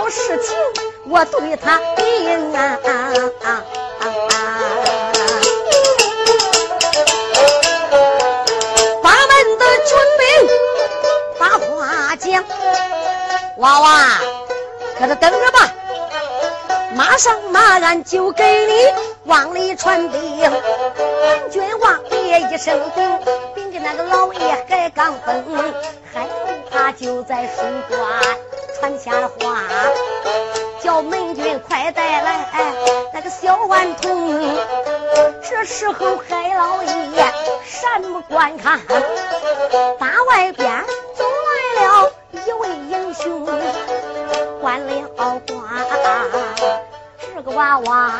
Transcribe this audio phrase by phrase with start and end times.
[0.00, 0.56] 要事情，
[1.10, 2.78] 我对他禀啊！
[9.02, 10.24] 八门的军兵
[11.38, 12.42] 把话讲，
[13.58, 14.18] 娃娃，
[14.98, 15.70] 搁这等着吧，
[16.96, 18.72] 马上马鞍就给你
[19.24, 20.50] 往里传禀。
[21.50, 23.18] 军王爷一声禀，
[23.54, 25.74] 禀给那个老爷海刚峰，
[26.10, 26.26] 海
[26.70, 28.00] 他就在书馆。
[28.80, 29.62] 传下了话，
[30.82, 32.46] 叫门军快带来
[33.12, 34.58] 那个小顽童。
[35.42, 37.32] 这时候海老爷
[37.66, 38.80] 闪目观看，
[39.98, 41.24] 大外边走
[41.76, 43.44] 来了一位英雄，
[44.62, 45.38] 关了挂。
[47.34, 48.10] 这个娃娃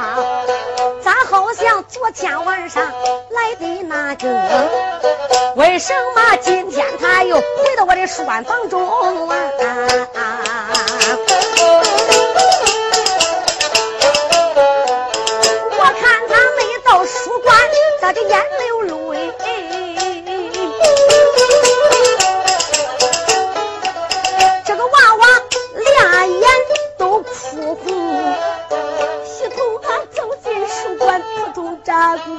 [1.03, 4.29] 咋好像昨天晚上来的那个？
[5.57, 7.43] 为什么今天他又回
[7.77, 9.37] 到我的书房中啊
[10.15, 10.50] 啊？
[15.79, 17.57] 我看他没到书馆，
[18.01, 19.33] 他的眼流泪。
[24.65, 25.27] 这个娃娃
[25.75, 26.49] 俩眼
[26.99, 27.87] 都哭红，
[29.25, 32.31] 系统他走进书馆，扑通扎鼓，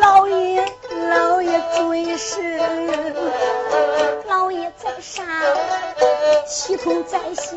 [0.00, 0.64] 老爷。
[1.10, 2.56] 老爷追视，
[4.28, 5.26] 老爷在上，
[6.46, 7.52] 系统在下。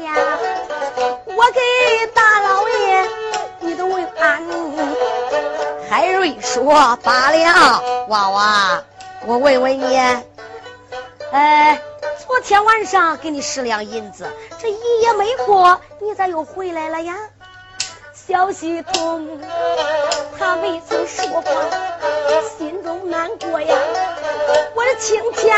[1.25, 3.07] 我给大老爷
[3.59, 4.43] 你都问安。
[5.87, 8.83] 海瑞说罢了，娃娃，
[9.27, 9.97] 我问问你，
[11.31, 11.79] 哎，
[12.25, 14.27] 昨天晚上给你十两银子，
[14.59, 17.15] 这一夜没过，你咋又回来了呀？
[18.25, 19.27] 小系统，
[20.39, 21.43] 他未曾说话，
[22.57, 23.75] 心中难过呀。
[24.73, 25.53] 我的青天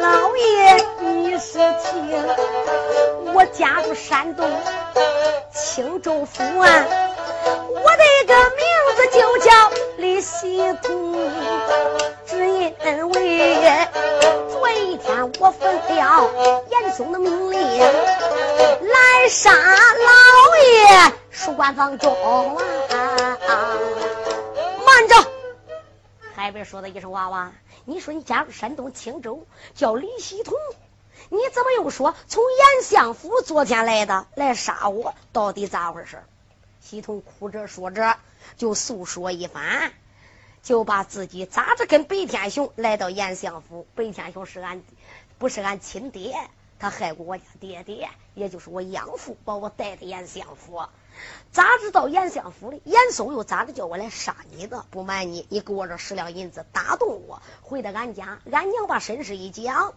[0.00, 2.24] 老爷，你是听，
[3.34, 4.48] 我家住山东
[5.52, 6.86] 青州府啊，
[7.68, 8.64] 我的个名
[8.96, 9.50] 字就叫
[9.96, 11.18] 李系统，
[12.26, 13.56] 只因为
[14.94, 21.12] 一天我奉了严嵩的命令来杀老爷。
[21.32, 23.76] 书官房中啊！
[24.86, 25.16] 慢着！
[26.36, 27.50] 海边说的一声：“娃娃，
[27.84, 29.44] 你说你家住山东青州，
[29.74, 30.54] 叫李喜同，
[31.28, 35.12] 你怎么又说从严相府昨天来的来杀我？
[35.32, 36.22] 到底咋回事？”
[36.80, 38.16] 喜同哭着说着，
[38.56, 39.92] 就诉说一番，
[40.64, 43.86] 就把自己咋着跟白天雄来到严相府。
[43.94, 44.82] 白天雄是俺，
[45.36, 46.34] 不是俺亲爹，
[46.78, 50.82] 他害过我家爹爹，也就是我养父，把我带到严相府。
[51.52, 52.80] 咋知道严相府里？
[52.84, 54.86] 严嵩又咋着叫我来杀你的？
[54.90, 59.92] 不瞒你，你给我这十两银子打动我，回到俺家，俺娘把身世一讲，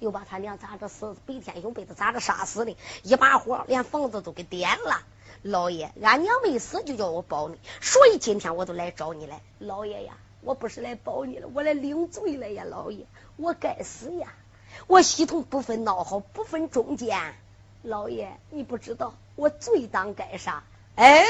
[0.00, 1.16] 又把他娘咋着死？
[1.24, 2.76] 白天雄被他咋着杀死的？
[3.04, 5.04] 一把火连房子都给点了。
[5.42, 9.40] 老爷，俺娘没死，就叫我保你，所以今天我都来找你来。
[9.58, 12.64] 老爷呀，我不是来保你了，我来领罪了呀！
[12.64, 13.06] 老爷，
[13.36, 14.34] 我该死呀！
[14.86, 17.34] 我系统不分孬好，不分忠奸。
[17.82, 19.14] 老爷，你不知道。
[19.36, 20.62] 我罪当该杀！
[20.96, 21.24] 哎，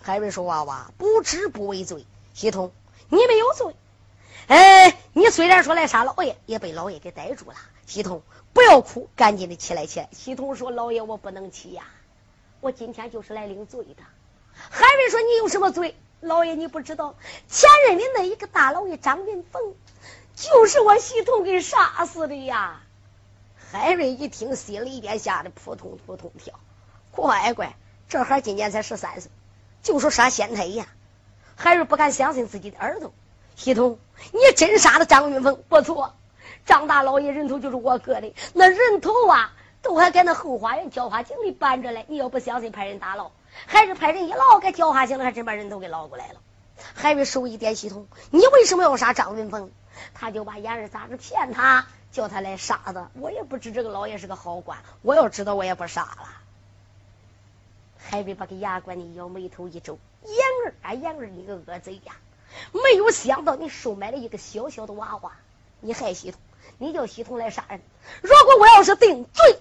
[0.00, 2.70] 海瑞说：“娃娃不知不为罪。”系统，
[3.08, 3.74] 你没有罪。
[4.46, 7.56] 哎，你虽然说来杀老爷，也被老爷给逮住了。
[7.86, 10.08] 系统，不要哭，赶紧的起来起来。
[10.12, 11.84] 系统说：“老爷，我不能起呀，
[12.60, 14.02] 我今天就是来领罪的。”
[14.52, 15.96] 海瑞说：“你有什么罪？
[16.20, 17.16] 老爷，你不知道，
[17.48, 19.74] 前任的那一个大老爷张云凤，
[20.34, 22.82] 就是我系统给杀死的呀。”
[23.72, 26.58] 海瑞一听，心里边吓得扑通扑通跳。
[27.12, 27.76] 乖乖，
[28.08, 29.30] 这孩今年才十三岁，
[29.82, 30.84] 就说杀县太爷，
[31.56, 33.10] 海瑞不敢相信自己的儿子。
[33.56, 33.98] 系统，
[34.32, 35.62] 你真杀了张云峰？
[35.68, 36.14] 不错，
[36.66, 42.04] 张大老爷人头就是我割的，那人头啊，都还在那后花园浇花井里搬着嘞。
[42.08, 43.30] 你要不相信，派人打捞，
[43.66, 46.40] 还是派人一捞，给浇花井里，还真把人都给捞过来了。
[46.94, 49.70] 海瑞手一点系统，你为什么要杀张文峰？
[50.14, 53.10] 他就把眼儿咋着骗他，叫他来杀的。
[53.14, 56.28] 我也不知这个老爷是个好官，我要知道我也不杀了。
[57.98, 60.34] 海瑞把个牙关一咬，眉头一皱：“言
[60.64, 62.16] 儿啊言儿，你个恶贼呀！
[62.72, 65.32] 没有想到你收买了一个小小的娃娃，
[65.80, 66.40] 你害系统，
[66.78, 67.80] 你叫系统来杀人。
[68.22, 69.60] 如果我要是定罪，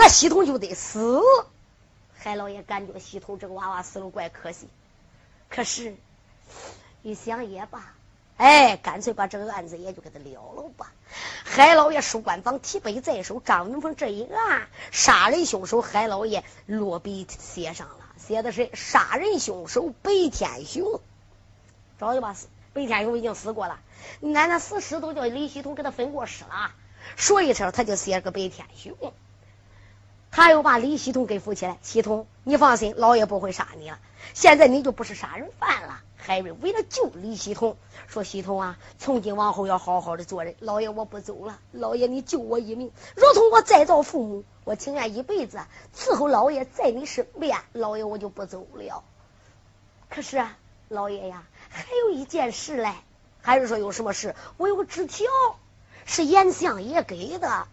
[0.00, 1.20] 那系统就得死。”
[2.16, 4.68] 海老爷感觉系统这个娃娃死了怪可惜，
[5.50, 5.94] 可是
[7.02, 7.94] 一想也罢，
[8.38, 10.92] 哎，干脆把这个案子也就给他了了吧。
[11.44, 21.00] 海老爷书官房提笔在手，张云峰这一案，杀人凶手海老爷落笔写上了，写的是杀人凶手白天雄。
[21.98, 22.34] 早就把
[22.72, 23.78] 白天雄已经死过了，
[24.22, 26.72] 俺那死尸都叫李系统给他分过尸了，
[27.16, 28.94] 所以说他就写个白天雄。
[30.30, 31.78] 他又把李系统给扶起来。
[31.82, 33.98] 系统，你放心，老爷不会杀你了。
[34.34, 36.02] 现在你就不是杀人犯了。
[36.16, 40.54] 海瑞为了救李系统，说：“系统啊，从今往后要好好的做人。
[40.60, 41.58] 老爷，我不走了。
[41.72, 45.58] 老爷，你救我一命，如同我再造父母，我情愿一辈子
[45.96, 47.58] 伺候老爷在你身边。
[47.72, 49.02] 老爷，我就不走了。
[50.10, 50.46] 可是，
[50.88, 52.92] 老爷呀，还有一件事嘞。
[53.40, 54.36] 海瑞说：有什么事？
[54.58, 55.26] 我有个纸条，
[56.04, 57.66] 是严相爷给的。”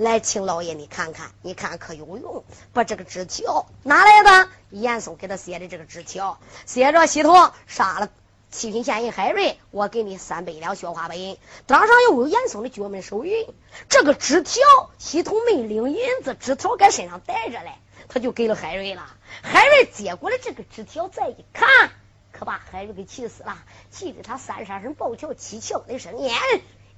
[0.00, 2.42] 来，请老爷你看看，你看可有用？
[2.72, 4.48] 把这个纸条拿来的？
[4.70, 8.08] 严嵩给他写的这个纸条，写着：系统杀了
[8.50, 11.36] 七品县尹海瑞，我给你三百两雪花白银。
[11.66, 13.46] 当上又有严嵩的绝门手印。
[13.90, 14.62] 这个纸条，
[14.96, 17.74] 系统没领银子，纸条搁身上带着嘞，
[18.08, 19.06] 他就给了海瑞了。
[19.42, 21.90] 海瑞接过了这个纸条，再一看，
[22.32, 23.58] 可把海瑞给气死了，
[23.90, 26.32] 气得他三杀声暴跳，七窍的声音。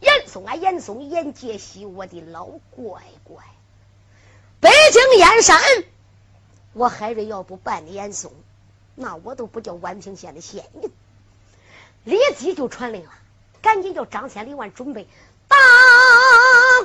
[0.02, 3.44] 严嵩啊，严嵩，严杰西，我的老乖乖！
[4.60, 5.60] 北京燕山，
[6.72, 8.32] 我海瑞要不办的严嵩，
[8.96, 10.90] 那我都不叫宛平县的县令。
[12.02, 13.10] 立即就传令了，
[13.62, 15.06] 赶紧叫张千里万准备
[15.46, 15.56] 大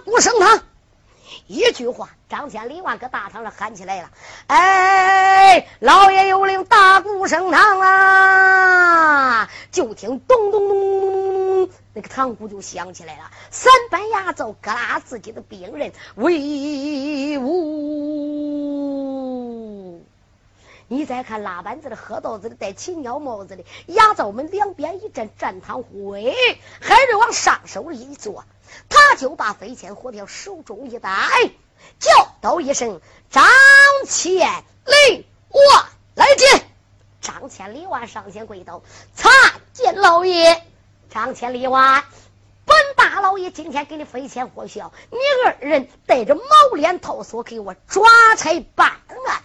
[0.05, 0.63] 鼓升堂。
[1.47, 4.11] 一句话，张千里万搁大堂上喊起来了
[4.45, 11.69] ：“哎，老爷有令，大鼓升堂啊！”就听咚咚咚咚咚咚。
[11.97, 18.69] 那个堂鼓就响起来了，三班牙灶各拉自己的兵刃威武。
[20.87, 26.35] 你再看拉板子的、喝豆子的、戴禽鸟帽子的牙灶们两边一阵战堂会，
[26.79, 28.45] 海瑞往上手里一坐，
[28.89, 31.09] 他就把飞仙火票手中一带，
[31.97, 32.11] 叫
[32.41, 33.01] 道一声
[33.31, 33.43] ：“张
[34.07, 34.37] 千
[34.85, 36.45] 里万来接！”
[37.21, 38.83] 张千里万上前跪倒，
[39.15, 39.31] 参
[39.73, 40.63] 见老爷。
[41.17, 42.03] 张千里万，
[42.63, 46.41] 本大老爷今天给你飞钱货销，你二人带着毛
[46.75, 48.91] 脸套索给我抓差办
[49.25, 49.41] 案。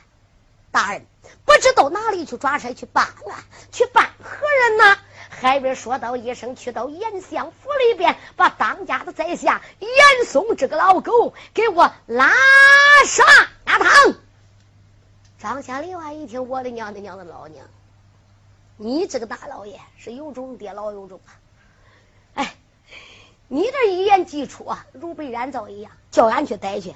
[0.71, 1.07] 大人
[1.47, 4.99] 不知道哪里去抓差去办案，去办何人呢？
[5.31, 12.35] 海边说道一声，去到严相府里边，把当家的在下严嵩这个老狗给我拉
[13.07, 13.25] 上
[13.65, 13.89] 大堂。
[15.39, 17.65] 张千里万一听，我的娘的娘的老娘，
[18.77, 21.41] 你这个大老爷是有种爹老有种啊！
[22.35, 22.55] 哎，
[23.49, 26.95] 你这一言既出啊，如被燃灶一样，叫俺去逮去，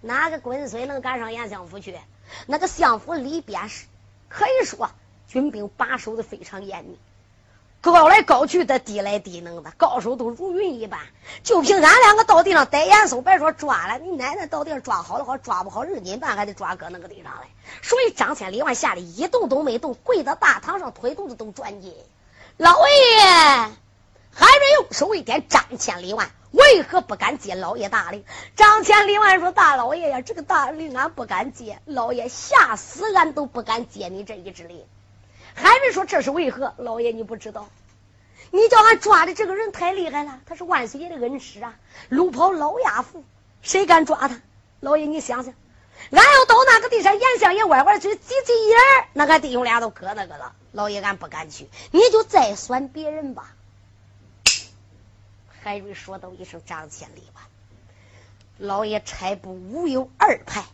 [0.00, 1.98] 哪个滚孙能赶上严相府去？
[2.46, 3.86] 那个相府里边是
[4.28, 4.90] 可以说
[5.26, 6.98] 军兵把守的非常严密，
[7.80, 11.00] 高来高去的，低来低能的，高手都如云一般。
[11.42, 17.48] 就凭俺两个到地上逮严嵩，别说抓了，你奶奶到地上抓好了好，抓不好日金半还得抓搁那个地上来。
[17.82, 21.94] 所以张千里万吓得一动都没动，跪到大堂上，腿肚子都转筋。
[22.56, 23.72] 老爷。
[24.38, 28.24] 还没用手一点，张千里万为何不敢接老爷大令？
[28.54, 34.84] 张千里万说：“大老爷呀，这个大令俺不敢接，老爷吓死俺都不敢接你这一支令。”
[35.54, 36.72] 海瑞说：“这是为何？
[36.76, 37.68] 老爷你不知道？
[38.52, 41.74] 你叫俺抓的这个人太厉害了，他是万岁爷的恩师啊，
[42.08, 43.24] 路跑老亚父，
[43.60, 44.40] 谁敢抓他？
[44.78, 45.52] 老爷你想想，
[46.12, 50.52] 俺要到那个地上，严相爷歪歪嘴，挤挤眼儿，那俺弟兄俩都搁那个了。
[50.70, 53.52] 老爷俺不敢去，你就再选别人吧。”
[55.68, 57.46] 海瑞说道一声：“张千里吧，
[58.56, 60.64] 老爷差不无有二派。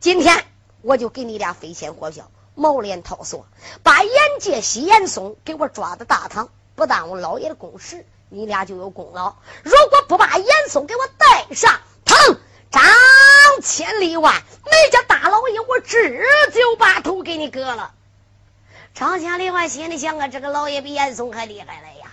[0.00, 0.46] 今天
[0.80, 3.46] 我就给你俩飞仙火票，毛脸套索，
[3.82, 9.34] 把严介西、严嵩给我抓到大堂，不耽误老爷的公事，你俩就有功劳。
[9.62, 12.40] 如果不把严嵩给我带上，疼！
[12.70, 12.82] 张
[13.62, 16.08] 千里万，你家大老爷，我这
[16.50, 17.92] 就把头给你割了。”
[18.94, 22.03] 张千里万心里想啊，这个老爷比严嵩还厉害了呀。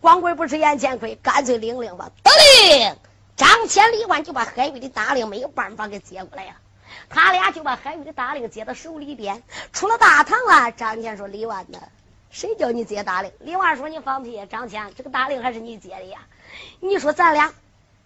[0.00, 2.10] 光棍不吃眼前亏，干脆领令吧！
[2.22, 2.96] 得令，
[3.36, 6.52] 张千里万就把海瑞的大令没有办法给接过来了。
[7.08, 10.72] 他俩就把海瑞的大令接到手里边，出了大堂了。
[10.72, 11.78] 张谦说：“李万呢？
[12.30, 13.32] 谁叫你接大令？
[13.40, 14.44] 李万说：“你放屁！
[14.46, 16.20] 张谦，这个大令还是你接的呀？
[16.80, 17.52] 你说咱俩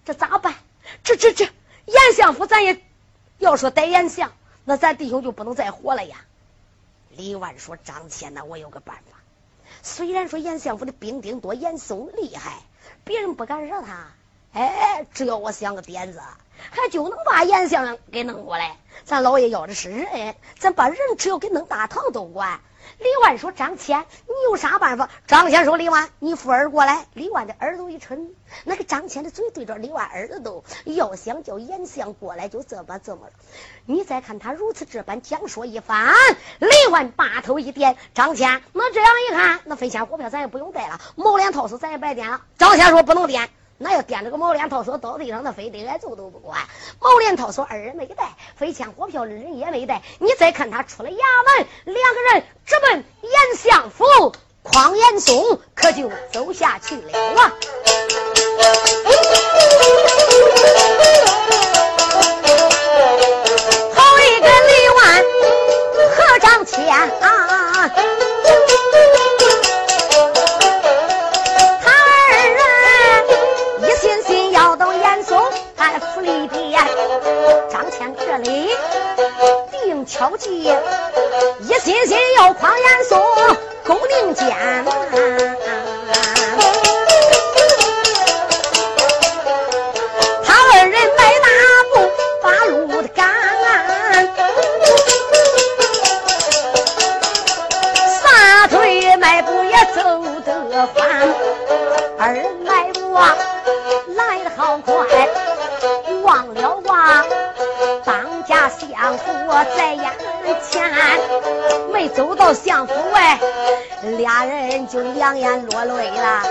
[0.04, 0.54] 这咋办？
[1.02, 1.44] 这这这，
[1.86, 2.80] 严相府咱也
[3.38, 4.32] 要说逮严相，
[4.64, 6.16] 那咱弟兄就不能再活了呀。”
[7.10, 9.19] 李万说：“张千呐，我有个办法。
[9.82, 12.58] 虽然说严相府的兵丁多，严嵩厉害，
[13.04, 14.08] 别人不敢惹他。
[14.52, 16.20] 哎，只要我想个点子，
[16.70, 18.76] 还就能把严相给弄过来。
[19.04, 22.60] 咱老爷要的是人，咱把人只要给弄大堂都管。”
[22.98, 28.30] 李万说：“张谦，你有啥办法？”张谦说：“李万，你扶耳过来。”李万的耳朵一沉，
[28.64, 33.28] 那个张谦的嘴对着李万耳朵都，要想叫严相过来，就这么这么。
[33.86, 36.14] 你再看他如此这般讲说一番，
[36.58, 43.48] 李万把头一点：“张谦，那这样一看，那飞仙火票咱也不用带了，毛脸套索咱也白点了。”张谦说：“不能点。”
[43.82, 46.60] 那要掂着个毛脸套索到地上，那非得挨揍都不管。
[47.00, 50.02] 毛脸套索二人没带，飞枪火票的人也没带。
[50.18, 54.04] 你再看他出了衙门，两个人直奔严相府，
[54.62, 57.52] 匡延松可就走下去了啊！
[63.94, 65.24] 好一个李万
[66.18, 66.86] 和张谦
[67.22, 67.49] 啊！
[78.30, 78.70] 这里
[79.72, 80.62] 定敲击，
[81.62, 83.20] 一心心要匡严嵩
[83.82, 84.46] 勾宁坚。
[90.44, 91.48] 他二人迈大
[91.92, 92.08] 步
[92.40, 93.28] 把路的赶，
[98.22, 101.34] 撒腿迈步也走得欢，
[102.16, 103.36] 二人迈步啊
[104.14, 104.94] 来得好快。
[106.22, 107.49] 忘了哇，当家
[108.70, 109.24] 相府
[109.76, 110.12] 在眼
[110.70, 110.90] 前，
[111.92, 113.38] 没走到相府外，
[114.18, 116.42] 俩人就两眼落泪了。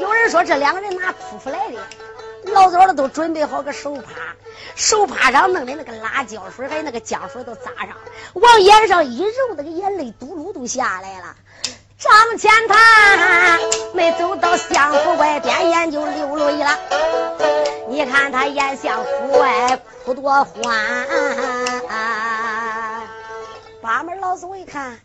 [0.00, 1.78] 有人说这两个人哪哭出来的？
[2.52, 4.02] 老早的都准备好个手帕，
[4.74, 7.96] 手帕上弄的那个辣椒水还有那个姜水都扎上，
[8.34, 11.36] 往眼上一揉，那个眼泪嘟噜都下来了。
[11.98, 13.60] 张前他
[13.94, 16.78] 没走到相府外边，眼就流泪了。
[17.88, 21.06] 你看他眼向府外不多欢。
[23.80, 25.00] 八门老总一看，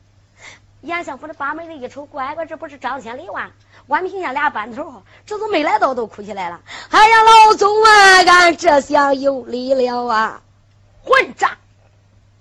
[0.82, 3.51] 严相府的八门的一瞅，乖乖，这不是张千里万、
[3.88, 6.62] 万平县俩班头，这都没来到都哭起来了。
[6.89, 10.42] 哎呀，老总啊，俺这下有理了啊！
[11.04, 11.51] 混账！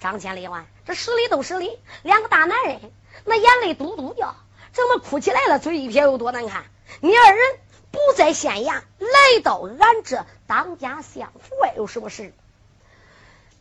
[0.00, 2.80] 张千里万，这十里都实力，两个大男人，
[3.24, 4.34] 那眼泪嘟嘟掉。
[4.72, 5.58] 怎么哭起来了？
[5.58, 6.64] 嘴一撇有多难看？
[7.00, 7.58] 你二人
[7.90, 12.32] 不在县衙，来到俺这当家相府外有什么事？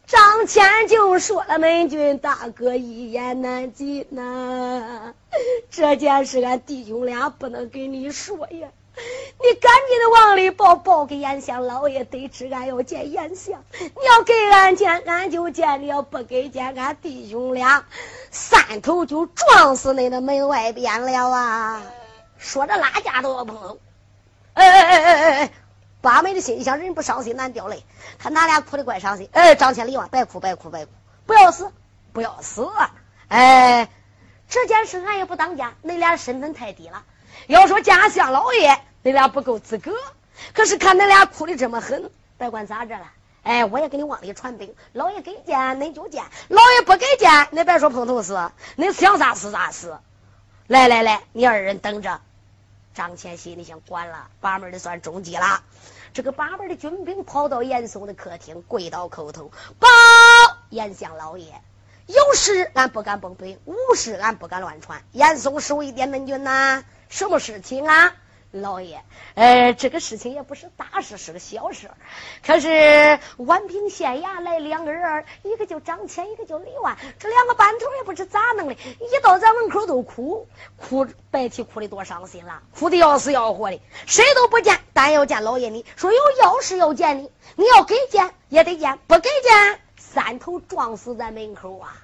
[0.07, 5.13] 张谦就说了：“门军大哥一言难尽呐，
[5.71, 13.61] 这件事俺弟兄俩不能跟你说呀。”你赶紧的往里报，报给严相老爷得知，俺要见严相。
[13.79, 17.85] 你要给俺见，俺就见；你要不给见，俺弟兄俩
[18.31, 21.83] 三头就撞死你的门外边了啊！
[22.37, 23.77] 说着拉架都要碰。
[24.53, 25.51] 哎哎哎哎哎！
[26.05, 27.83] 八妹的心想：人不伤心难掉泪。
[28.19, 29.27] 看他俩哭的怪伤心。
[29.33, 30.91] 哎，张千里啊，别哭，别哭，别哭，
[31.25, 31.71] 不要死，
[32.13, 32.69] 不要死！
[33.27, 33.89] 哎，
[34.47, 37.03] 这件事俺也不当家，恁俩身份太低了。
[37.47, 39.91] 要说家相老爷，你俩不够资格。
[40.53, 43.11] 可是看恁俩哭的这么狠，别管咋着了。
[43.41, 49.97] 哎，我也给你往里传兵，老爷给见恁就见，老爷不给见，恁别说碰头死，恁想咋死咋死。
[50.67, 52.21] 来来来，你二人等着。
[52.93, 55.61] 张谦心里想：管了，八门的算中计了。
[56.15, 59.89] 这个八门的军兵跑到严嵩的客厅，跪到叩头，报
[60.69, 61.61] 严相老爷。
[62.07, 65.03] 有事俺不敢崩北，无事俺不敢乱传。
[65.11, 66.85] 严嵩是为点门军呐。
[67.09, 68.15] 什么事情啊，
[68.61, 69.03] 老爷？
[69.35, 71.89] 呃，这个事情也不是大事，是个小事。
[72.45, 72.67] 可是
[73.37, 80.47] 宛平县衙来两个人，一个叫张谦，一个叫李万，这两个班头也不知咋弄的，一到咱门口都哭，
[80.77, 85.69] 哭白啼哭的多伤心了，哭的要死要活的，谁都不见，但要见老爷。
[85.69, 91.97] 你说有要事要见你，你要给见也得见，不给见，三头撞死在门口啊！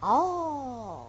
[0.00, 1.05] 哦。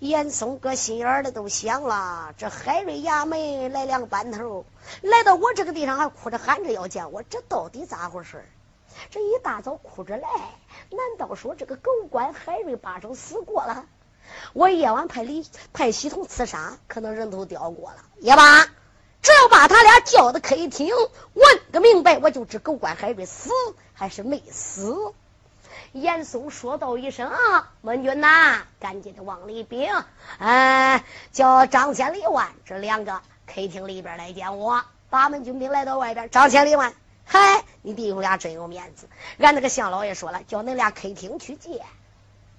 [0.00, 4.64] 严嵩搁心眼里都想了，这海瑞衙门来两个班头，
[5.02, 8.42] 来到我这个地方还哭着喊着要见我，这到底咋回事？
[9.10, 10.26] 这一大早哭着来，
[10.88, 13.84] 难道说这个狗官海瑞八手死过了？
[14.54, 17.96] 我夜晚派李派系统刺杀，可能人头掉过了。
[18.20, 18.64] 也罢，
[19.20, 20.94] 只要把他俩叫到客厅，
[21.34, 23.50] 问个明白，我就知狗官海瑞死
[23.92, 25.12] 还是没死。
[25.92, 29.92] 严嵩说道一声：“啊，门军呐，赶紧的往里禀，
[30.38, 36.94] 哎，叫张千里万这两个客厅里边来见我。”八门军兵来到外边，张千里万，
[37.24, 39.08] 嗨，你弟兄俩真有面子。
[39.38, 41.80] 俺那个向老爷说了，叫恁俩客厅去见。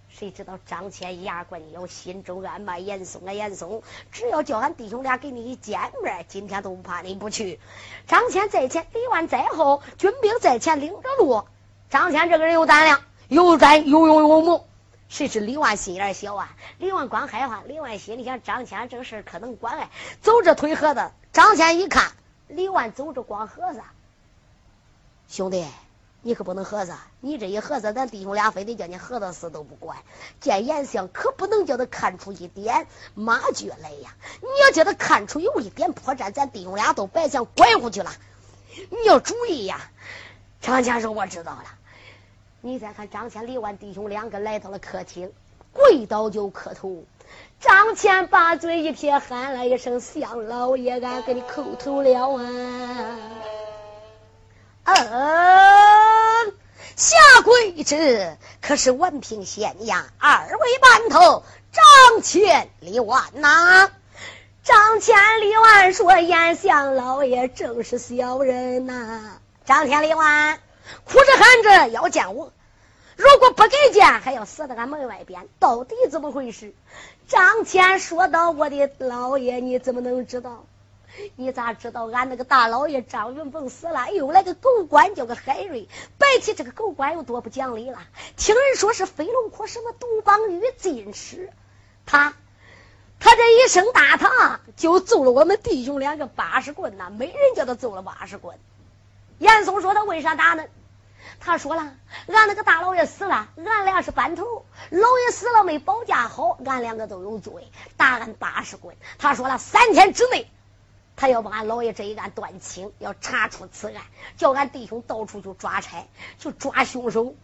[0.10, 7.62] 谁知道张千牙关咬，心中暗骂严嵩啊严嵩，只要叫俺弟兄俩给你一见面，今天都不怕你不去。
[8.08, 11.46] 张千在前，李万在后，军兵在前领着路。
[11.90, 14.68] 张千这个人有胆量，有胆有勇有谋。
[15.08, 16.54] 谁知李万心眼小啊？
[16.80, 19.90] 李万光害怕，李万心里想：张谦这个事可能管哎。
[20.22, 22.12] 走着推盒子，张谦一看。
[22.50, 23.80] 李万走着光盒子，
[25.30, 25.66] 兄弟，
[26.22, 30.00] 你可不能盒子，你这一盒子，咱弟兄俩非得叫你盒子死都不管。
[30.42, 34.14] 见颜相可不能叫他看出一点马脚来呀！
[34.42, 38.12] 你要叫他看出有一点破绽，咱弟兄俩都白想拐过去了。
[38.76, 39.80] 你要注意呀！
[40.60, 41.64] 张谦说：“我知道了。”
[42.64, 45.32] 你再看张谦、李万弟兄两个来到了客厅，
[45.74, 47.04] 跪倒就磕头。
[47.60, 53.18] 张谦把嘴一撇，喊了一声：“向老爷，俺给你叩头了啊！”
[54.86, 56.54] 嗯，
[56.96, 63.90] 下跪之可是文平县衙二位班头张谦、李万呐。
[64.64, 70.60] 张谦、李万说：“严相老爷正是小人呐。”张谦、李万
[71.06, 72.52] 哭着喊着要见我。
[73.18, 76.74] 如果不给见，还要死在俺门外边，到底怎么回事？
[77.28, 80.66] 张谦说道：“我的老爷，你怎么能知道？
[81.36, 84.12] 你咋知道俺那个大老爷张云凤死了？
[84.12, 85.88] 又来个狗官叫个海瑞。
[86.18, 88.00] 白提这个狗官有多不讲理了？
[88.38, 91.52] 听人说是飞龙坡什么独邦玉进士，
[92.06, 92.34] 他
[93.20, 97.12] 他这一声大堂就揍了我们弟兄两个八十棍呐！
[97.12, 98.58] 没人叫他揍了八十棍。
[99.38, 100.64] 严嵩说他为啥打呢？”
[101.40, 101.82] 他说了，
[102.28, 108.96] 俺那个大老爷死了，俺俩是班头，老爷死了没保驾好，俺两个都有罪，打俺八十棍。
[109.18, 110.50] 他说了，三天之内，
[111.16, 114.04] 他要把俺老爷这一案断清，要查出此案，
[114.38, 116.06] 叫俺弟兄到处去抓差，
[116.38, 117.36] 去抓凶手。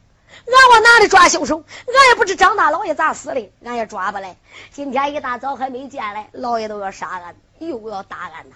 [0.46, 1.63] 俺往哪里抓凶手？
[1.88, 4.38] 俺也不知张大老爷咋死的，俺也抓不来。
[4.72, 8.56] 今天一大早还没见来，老爷都要杀俺，又要打俺呐！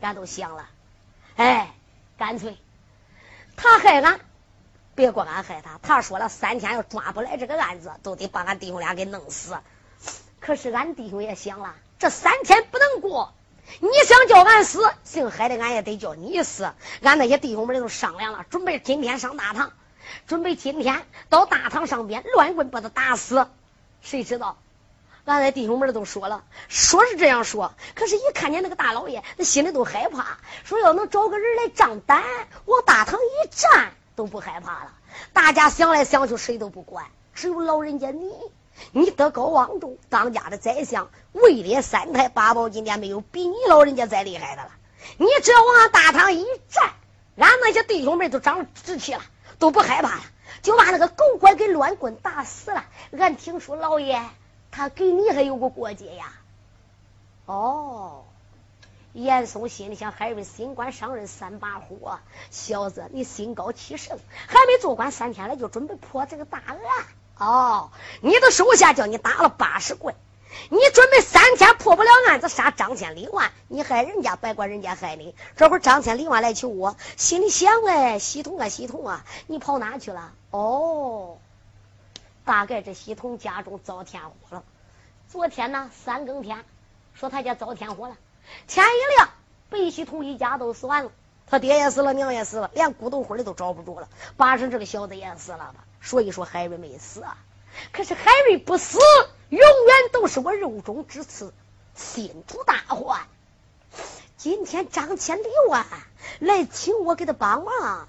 [0.00, 0.68] 俺都想了，
[1.36, 1.72] 哎，
[2.18, 2.56] 干脆
[3.54, 4.20] 他害俺。
[4.94, 9.56] 别怪俺害他，他说了三天要抓不来这个案子，都得把俺弟兄俩给弄死。
[10.40, 13.32] 可是俺弟兄也想了，这三天不能过，
[13.80, 16.72] 你想叫俺死，姓海的俺也得叫你死。
[17.02, 19.72] 俺那些弟兄们都商量了，准备今天上大堂，
[20.26, 23.48] 准备今天到大堂上边乱棍把他打死。
[24.02, 24.58] 谁知道，
[25.24, 32.22] 俺那弟兄们都说了，说是这样说，可是一看见那个大老爷，那心里都害怕，说要能找个人来仗胆，
[32.66, 33.94] 往大堂一站。
[34.14, 34.92] 都不害怕了，
[35.32, 38.30] 大家想来想去，谁都不管，只有老人家你，
[38.92, 44.70] 你德高望重，当家的宰相，位列三台八宝金殿，没有比你老人家再厉害的了。
[45.18, 46.92] 你只要往大堂一站，
[47.36, 49.22] 俺那些弟兄们都长志气了，
[49.58, 50.22] 都不害怕了，
[50.62, 52.84] 就把那个狗官给乱棍打死了。
[53.18, 54.22] 俺听说老爷
[54.70, 56.32] 他给你还有个过节呀？
[57.46, 58.24] 哦。
[59.12, 62.18] 严嵩心里想：海瑞新官上任三把火，
[62.50, 66.78] 小子你心高气盛，还没做官三天了就准备破这个大案。
[67.36, 67.90] 哦，
[68.22, 70.14] 你的手下叫你打了八十棍，
[70.70, 75.34] 你准备三天破不了案子，杀张千李万，你害人家，别怪人家害你。
[75.56, 80.32] 这会儿张千李万来求我，心里想：哎，系统啊系统啊，你跑哪去了？
[80.52, 81.36] 哦，
[82.46, 84.62] 大概这系统家中遭天火了。
[85.28, 86.64] 昨天呢，三更天，
[87.12, 88.16] 说他家遭天火了。
[88.66, 89.30] 天一亮，
[89.70, 91.10] 白喜同一家都死完了，
[91.46, 94.08] 他爹也死了，娘也死了，连骨头灰的都找不着了。
[94.36, 95.84] 八成这个小子也死了吧？
[96.00, 97.36] 所以说海瑞没死啊。
[97.92, 98.98] 可是海瑞不死，
[99.48, 101.54] 永远都是我肉中之刺，
[101.94, 103.20] 心图大患。
[104.36, 105.86] 今天张千里万
[106.38, 108.08] 来请我给他帮忙，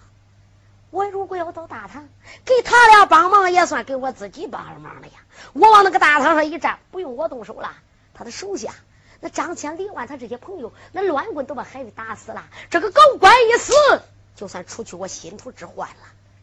[0.90, 2.10] 我如果要到大堂
[2.44, 5.14] 给他俩帮忙，也算给我自己帮了忙了呀。
[5.54, 7.72] 我往那个大堂上一站，不用我动手了，
[8.14, 8.74] 他的手下。
[9.24, 12.44] 那张千、李万他这些朋友，那乱棍都把孩子打死了。
[12.70, 13.72] 这个狗官一死，
[14.36, 15.96] 就算除去我心头之患了。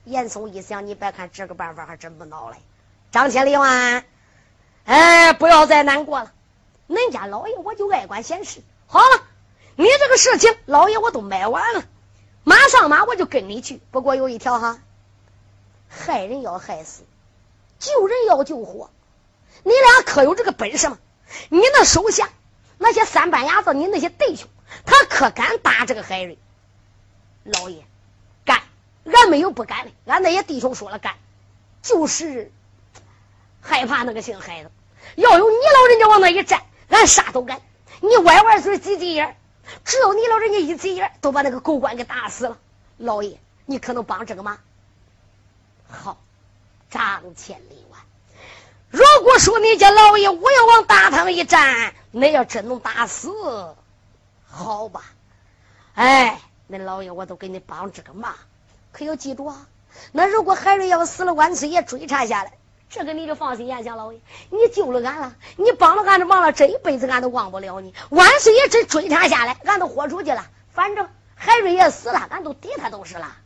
[0.06, 2.56] 严嵩一想，你别看这个办法还真不孬嘞。
[3.12, 4.02] 张千、李万，
[4.86, 6.32] 哎，不要再难过了。
[6.88, 8.62] 恁家老爷我就爱管闲事。
[8.86, 9.24] 好了，
[9.76, 11.84] 你这个事情，老爷我都买完了，
[12.44, 13.78] 马上马我就跟你去。
[13.90, 14.78] 不过有一条哈，
[15.90, 17.02] 害人要害死，
[17.78, 18.88] 救人要救活。
[19.64, 20.96] 你俩可有这个本事吗？
[21.50, 22.30] 你那手下。
[22.82, 24.48] 那些三板牙子，你那些弟兄，
[24.86, 26.38] 他可敢打这个海瑞？
[27.44, 27.84] 老爷，
[28.46, 28.62] 干！
[29.04, 31.14] 俺没有不敢的，俺那些弟兄说了干。
[31.82, 32.50] 就是
[33.60, 34.70] 害怕那个姓海的。
[35.16, 37.60] 要有你老人家往那一站，俺啥都干。
[38.00, 39.36] 你歪歪嘴挤挤眼，
[39.84, 42.56] 只要你老人家一挤眼，都把那个狗官给打死了。
[42.96, 44.58] 老爷，你可能帮这个忙。
[45.86, 46.18] 好，
[46.90, 48.00] 张千里万。
[48.88, 53.30] 如果说你家老爷我要往大堂一站，那要真能打死，
[54.48, 55.02] 好吧？
[55.94, 58.34] 哎，那老爷我都给你帮这个忙。
[58.92, 59.66] 可要记住啊，
[60.12, 62.52] 那如果海瑞要死了，万岁爷追查下来。
[62.88, 64.20] 这个你就放心，严想老爷，
[64.50, 67.94] 你救了俺了，你帮了俺的忙了，这一辈子俺都忘不了你。
[68.08, 70.44] 万岁爷这追查下来，俺都豁出去了。
[70.72, 73.36] 反正海瑞也死了，俺都抵他都是了。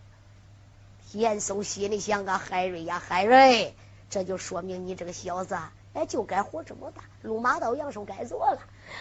[1.12, 3.76] 严嵩心里想啊，海瑞呀，海瑞，
[4.08, 5.58] 这就说明你这个小子，
[5.94, 8.58] 哎，就该活这么大，路马到阳寿该做了。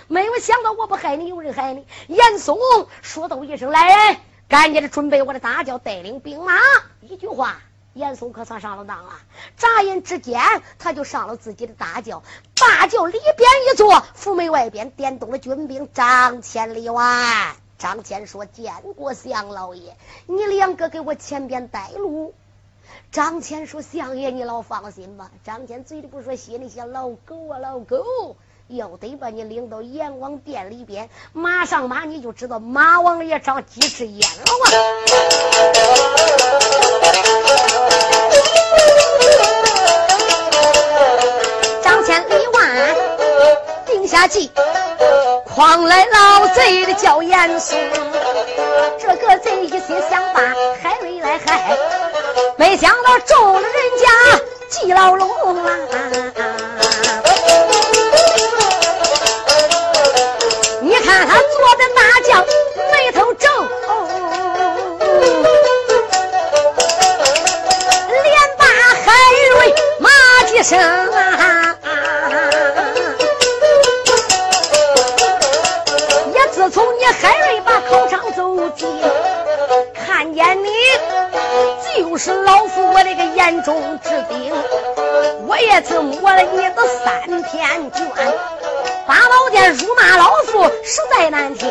[0.07, 1.85] 没有想到我不害你，有人害你。
[2.07, 2.57] 严嵩
[3.01, 6.53] 说道一声：“来人，赶紧的准备我的大轿，带领兵马。”
[7.01, 7.57] 一句话。
[7.93, 9.11] 严嵩可算上了当了，
[9.55, 10.41] 眨眼之间，
[10.79, 12.23] 他就上了自己的大轿。
[12.55, 17.55] 大轿里边一坐，府门外边点动了军兵张千里万。
[17.77, 22.33] 张千说：“见过相老爷，你两个给我前边带路。”
[23.11, 28.35] 张谦说：“相爷，你老放心吧。”张谦嘴里不说，心里想：“老狗啊，老狗，
[28.67, 34.71] 要得把你领到阎王殿里边，马上马你就知道马王爷长几只眼了啊！”
[41.83, 42.95] 张千里万
[43.85, 44.49] 定下计，
[45.55, 47.77] 诓来老贼的叫严嵩。
[48.99, 50.41] 这个贼一心想把
[50.81, 51.77] 海瑞来害，
[52.63, 55.29] 没想到中了人家计牢笼
[55.65, 55.92] 啊！
[83.63, 84.53] 中之钉。
[85.47, 88.07] 我也曾摸了你的三天卷，
[89.07, 91.69] 八宝殿辱骂老夫实在难听。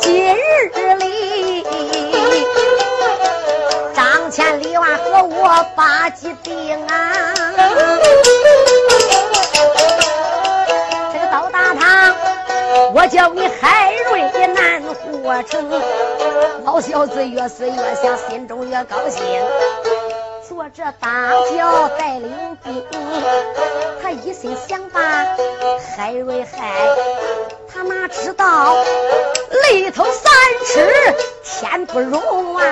[0.00, 1.64] 今日里。
[3.94, 7.09] 张千里万和我把计定啊！
[16.64, 19.22] 老小子越思越想，心中越高兴。
[20.48, 22.84] 坐着大轿带领兵，
[24.02, 25.00] 他一心想把
[25.96, 26.88] 海瑞害，
[27.72, 28.76] 他哪知道
[29.72, 30.32] 里头三
[30.66, 30.86] 尺
[31.44, 32.64] 天不容啊！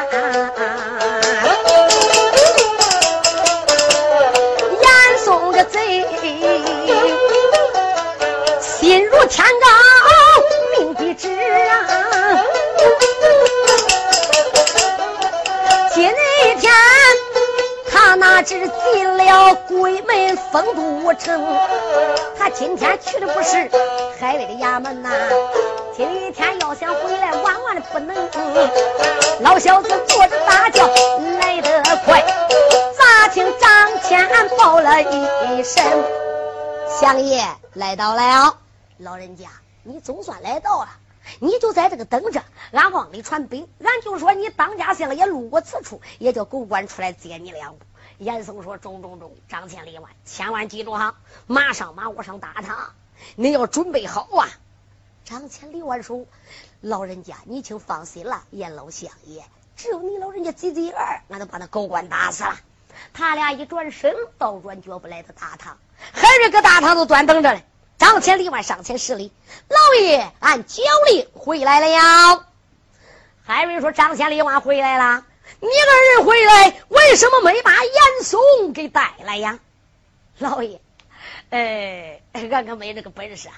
[23.19, 23.69] 去的不是
[24.21, 25.11] 海瑞的衙门呐！
[25.97, 28.15] 今天要想回来，万万的不能。
[29.41, 32.23] 老小子坐着大轿来得快，
[32.97, 35.85] 咋听张谦报了一声
[37.01, 38.57] ：“相爷来到了。”
[38.99, 39.47] 老人家，
[39.83, 40.89] 你总算来到了，
[41.41, 43.69] 你就在这个等着，俺往里传兵。
[43.83, 47.81] 俺就说你当家相爷路过此处，也叫狗官出来接你两步。
[48.19, 51.15] 严嵩说：“中中中，张千里万，千万记住哈！
[51.47, 52.91] 马上马我上大堂，
[53.37, 54.49] 你要准备好啊！”
[55.25, 56.25] 张千里万说
[56.81, 59.45] ：“老人家，你请放心了，严老相爷，
[59.77, 62.57] 只有你老人家挤挤眼儿，俺都把那狗官打死了。”
[63.13, 65.79] 他俩一转身，倒转脚步来到大堂，
[66.13, 67.65] 海瑞搁大堂都端等着嘞。
[67.99, 69.33] 张千里万上前施礼
[69.69, 72.47] ：“老爷，俺焦令回来了。”
[73.45, 75.25] 海瑞说：“张千里万回来了。”
[75.61, 79.59] 你二人回来，为什么没把严嵩给带来呀？
[80.39, 80.81] 老爷，
[81.51, 83.55] 哎，俺可没这个本事啊。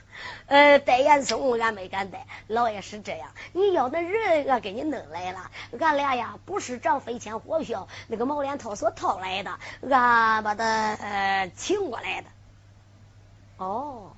[0.47, 2.27] 呃，带严嵩，俺没敢带。
[2.47, 5.51] 老爷是这样，你要那人，俺给你弄来了。
[5.81, 9.59] 俺俩呀，不是找飞钱火票，那个毛脸套所套来的，
[9.91, 12.29] 俺把他呃请过来的。
[13.57, 14.13] 哦，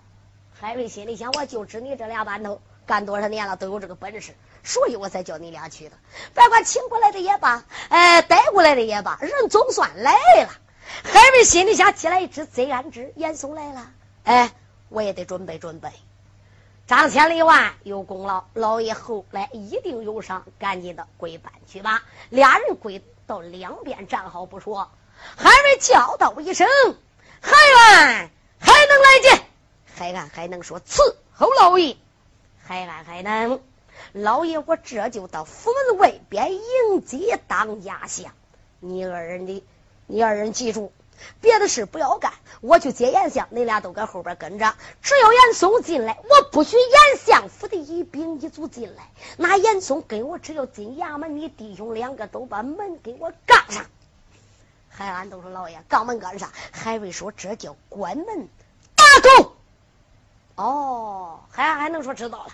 [0.60, 4.34] 海瑞心里想，我就知你这俩班头干多少年了，都有这个本事。
[4.64, 5.96] 所以我才叫你俩去的，
[6.34, 10.50] 别管请过来的也罢，哎，带过来的也罢，人总算来了。
[11.02, 13.90] 海瑞心里想：起来一只贼安之，严嵩来了，
[14.24, 14.52] 哎，
[14.88, 15.90] 我也得准备准备。
[16.86, 22.02] 张千里万有功劳，老爷后来一定有赏，赶紧的归班去吧。
[22.28, 24.90] 俩人归到两边站好不说，
[25.36, 26.68] 海瑞叫道一声
[27.40, 29.46] ：“海安还能来见？”
[29.94, 31.96] 海安还能说：“伺候老爷。”
[32.62, 33.60] 海安还能，
[34.12, 38.32] 老爷我这就到府门外边迎接当家相。
[38.80, 39.64] 你二人的，
[40.06, 40.92] 你二人记住。
[41.40, 44.74] 别的事不要干，我去接严相，你俩都搁后边跟着。
[45.02, 49.08] 只要严嵩进来，我不许严相府的一兵一卒进来。
[49.36, 53.86] 那严嵩跟我只要进衙门，你弟兄两个都把门给我杠上。
[54.88, 56.50] 海安都说老爷，杠门干啥？
[56.72, 58.48] 海瑞说这叫关门
[58.96, 59.04] 打
[59.38, 59.52] 狗。
[60.56, 62.48] 哦，海安还能说知道了？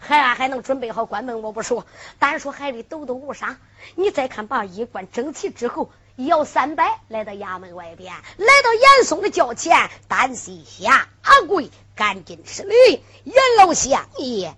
[0.00, 1.40] 海安还能准备好关门？
[1.40, 1.86] 我不说，
[2.18, 3.58] 单说海瑞抖抖无啥。
[3.94, 5.88] 你再看把衣冠整齐之后。
[6.26, 11.08] 摇三百来到衙门外边，来到严嵩的轿前，单膝下
[11.46, 12.74] 跪，赶紧施礼。
[13.22, 14.52] 严老相爷，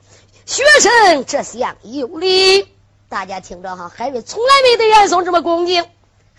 [0.46, 2.66] 学生这厢有礼。
[3.10, 5.84] 大家听着哈，海瑞从来没对严嵩这么恭敬。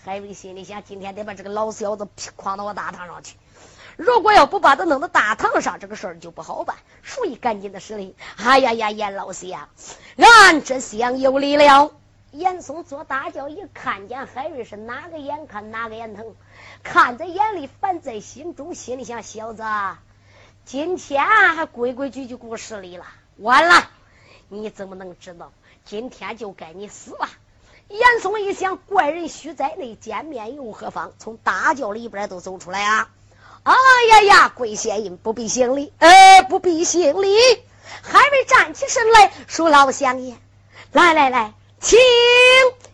[0.04, 3.36] 海瑞心里想：今天得把这个老小子诓到我大堂上去。
[3.96, 6.74] 如果要不把他弄到大堂上，这个事儿就不好办。
[7.04, 8.16] 所以赶紧的施礼。
[8.38, 9.68] 哎呀呀，严老相，
[10.16, 11.92] 俺这厢有礼了。
[12.32, 16.34] 严嵩坐大轿，一看见海瑞是哪个眼看哪个眼疼，
[16.82, 19.62] 看在眼里，烦在心中，心里想：小子，
[20.64, 23.04] 今天还规规矩矩过十里了，
[23.36, 23.90] 完了，
[24.48, 25.52] 你怎么能知道？
[25.84, 27.28] 今天就该你死了！
[27.88, 31.12] 严嵩一想，怪人须在内，见面又何妨？
[31.18, 33.10] 从大轿里边都走出来啊！
[33.64, 33.74] 哎
[34.10, 37.36] 呀呀，跪县印，不必行礼，哎，不必行礼。
[38.02, 40.34] 海瑞站起身来说：“老相爷，
[40.92, 41.98] 来来来。”请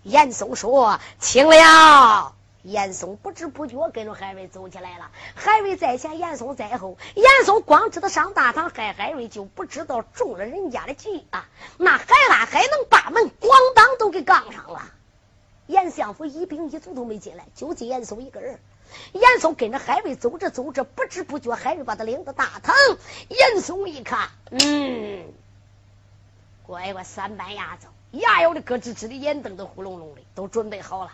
[0.02, 5.10] 严嵩说：“请了。”严嵩不知不觉跟着海瑞走起来了。
[5.34, 6.96] 海瑞在前，严嵩在后。
[7.14, 11.48] 严嵩光知道上大堂害海瑞，就不知道中了人家的计啊！
[11.76, 14.90] 那海拉还能把门咣当都给杠上了。
[15.66, 18.58] 严相府一兵一卒都没进来，就进严嵩一个人。
[19.12, 22.74] 严嵩跟着海瑞走着走着，不知不觉海瑞把他领到大堂。
[23.28, 25.24] 严嵩一看，嗯，
[26.66, 27.86] 乖乖，三班牙子。
[28.12, 31.12] 牙咬的咯吱吱的，眼瞪得呼隆隆的，都准备好了。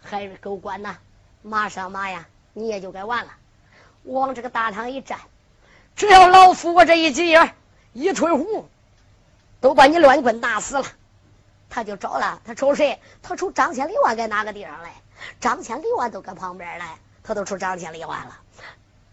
[0.00, 0.96] 海瑞狗官呐，
[1.42, 3.32] 马上马呀，你也就该完了。
[4.04, 5.18] 往这个大堂一站，
[5.96, 7.54] 只要老夫我这一急眼
[7.92, 8.68] 一吹胡，
[9.60, 10.84] 都把你乱棍打死了。
[11.68, 13.00] 他就找了，他瞅谁？
[13.22, 14.94] 他瞅张千里万在哪个地方来？
[15.40, 18.38] 张千里万都搁旁边来，他都瞅张千里万了。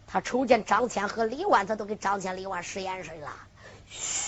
[0.07, 3.29] 他瞅见张千和李万，他都给张千里万使眼神了。
[3.89, 4.24] 嘘。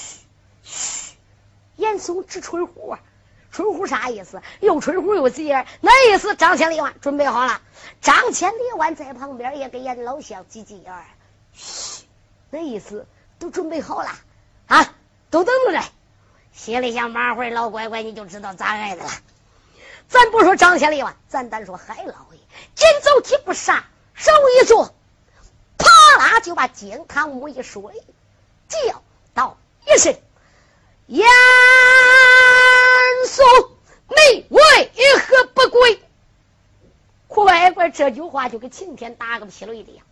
[1.78, 2.98] 严嵩直吹呼，
[3.52, 4.42] 吹呼啥意思？
[4.60, 7.62] 又吹呼又急眼，那意思张千里万准备好了。
[8.02, 10.94] 张千里万在旁边也给严老乡挤挤眼，
[11.54, 12.04] 嘘，
[12.50, 13.08] 那意思
[13.40, 14.10] 都准备好了
[14.68, 14.94] 啊，
[15.30, 15.82] 都等着嘞。
[16.52, 19.10] 心里想马会老乖乖，你就知道咋挨的了。
[20.10, 22.40] 咱不说张千里万，咱单说海老爷，
[22.76, 23.84] 紧走几步上，
[24.16, 24.96] 手一做，
[25.78, 25.88] 啪
[26.18, 27.82] 啦就把金堂木一摔，
[28.68, 29.04] 叫
[29.36, 30.16] 道一声。
[31.08, 31.26] 严
[33.26, 33.46] 嵩，
[34.10, 36.02] 你为何不归？
[37.28, 40.06] 乖乖，这句话就跟晴天打个霹雳的样，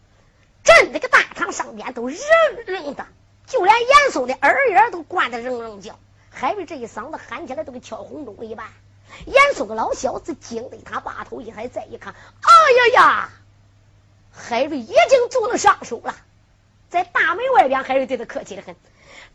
[0.63, 2.17] 震那个大堂上边都扔
[2.65, 3.05] 扔的，
[3.45, 5.99] 就连严嵩的耳眼都灌得扔扔叫。
[6.29, 8.67] 海瑞这一嗓子喊起来，都跟敲红钟一般。
[9.25, 13.29] 严嵩个老小子惊得他把头一抬，再一看，哎呀呀！
[14.31, 16.15] 海瑞已经做了上手了，
[16.89, 18.75] 在大门外边，海瑞对他客气的很。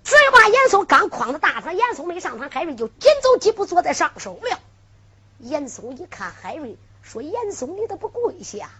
[0.02, 4.58] 只要把严嵩刚诓到大堂，严嵩没上堂，海瑞就紧走几步坐在上手了。
[5.38, 8.70] 严嵩一看海瑞，说：“严嵩，你都不跪下。”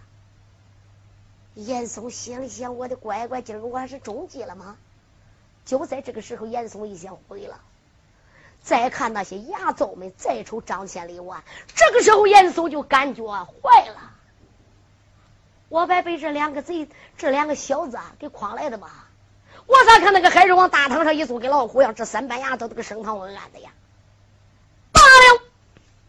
[1.55, 4.77] 严嵩心里想：“我的乖乖，今儿个我还是中计了吗？”
[5.67, 7.61] 就在这个时候，严嵩一想毁了。
[8.63, 14.13] 再看那些牙皂们，再瞅张千里万，这个时候严嵩就感觉坏了。
[15.69, 19.10] 我白被这两个贼、这两个小子啊给诓来的吧？
[19.71, 21.95] 我咋看那个孩子往大堂上一坐，跟老虎样？
[21.95, 23.71] 这三板牙都都给升堂问案的呀！
[24.91, 25.43] 罢了。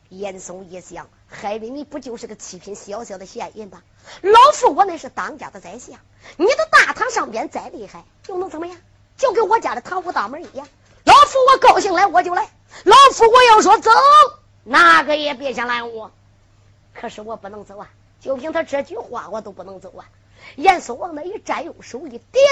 [0.09, 3.83] 严嵩一想，海瑞你不就是个七品小小的县人吗？
[4.21, 5.99] 老夫我那是当家的宰相，
[6.37, 8.75] 你的大堂上边再厉害，又能怎么样？
[9.15, 10.67] 就跟我家的堂屋大门一样。
[11.03, 12.49] 老夫我高兴来我就来，
[12.83, 13.91] 老夫我要说走，
[14.63, 16.11] 哪个也别想拦我。
[16.95, 17.87] 可是我不能走啊！
[18.19, 20.09] 就凭他这句话，我都不能走啊！
[20.55, 22.43] 严嵩往那一站，用手一点，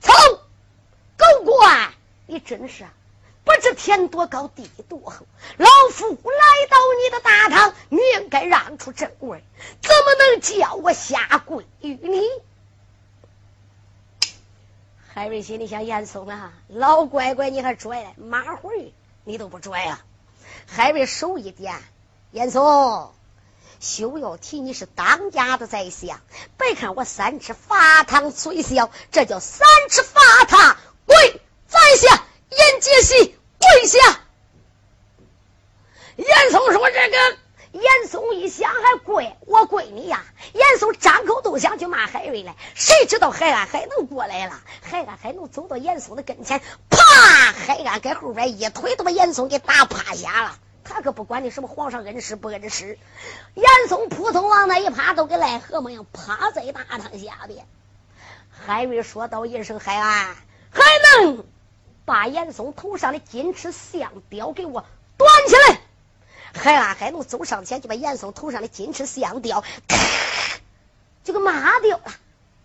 [0.00, 0.12] 走。
[1.38, 1.92] 狗官，
[2.26, 2.86] 你真是
[3.44, 5.26] 不知天多高地多厚！
[5.56, 9.42] 老夫来到你的大堂，你应该让出正位，
[9.80, 12.22] 怎么能叫我下跪于你？
[15.12, 20.04] 海瑞心里想：严嵩啊，老乖乖，你还拽马回，你都不拽啊！
[20.66, 21.82] 海瑞手一点，
[22.30, 23.12] 严嵩，
[23.80, 26.20] 休要提你是当家的宰相，
[26.58, 30.76] 别看我三尺法堂虽小，这叫三尺法堂
[31.70, 34.20] 在下，严杰西跪下。
[36.16, 37.38] 严嵩说：“这个。”
[37.72, 40.24] 严嵩一想，还跪我跪你呀！
[40.54, 44.60] 严嵩张口都想去骂海瑞来，谁知道海安还能过来了？
[44.82, 46.98] 海安还能走到严嵩的跟前，啪！
[47.52, 50.58] 海安搁后边一腿都把严嵩给打趴下了。
[50.82, 52.98] 他可不管你什么皇上恩师不恩师，
[53.54, 57.64] 严嵩扑通往那一趴，都跟癞蛤蟆一样趴在大堂下边。
[58.50, 60.34] 海瑞说道一声：“海安，
[60.72, 60.82] 还
[61.22, 61.44] 能
[62.10, 64.84] 把严嵩头上的金翅象雕给我
[65.16, 65.80] 端起来？”
[66.52, 69.96] 海安海怒走上前，就把严嵩头上的金翅象雕，咔，
[71.22, 72.12] 就给麻掉了。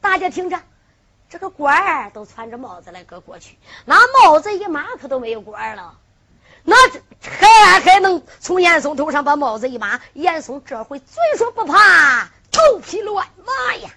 [0.02, 0.60] 大家听着，
[1.30, 3.56] 这个官儿都穿着帽子来搁过去，
[3.86, 6.00] 那帽子一抹，可都没有官了。
[6.64, 6.76] 那
[7.22, 10.02] 海安还能从严嵩头上把帽子一抹？
[10.14, 13.92] 严嵩这回嘴说不怕，头皮乱麻呀！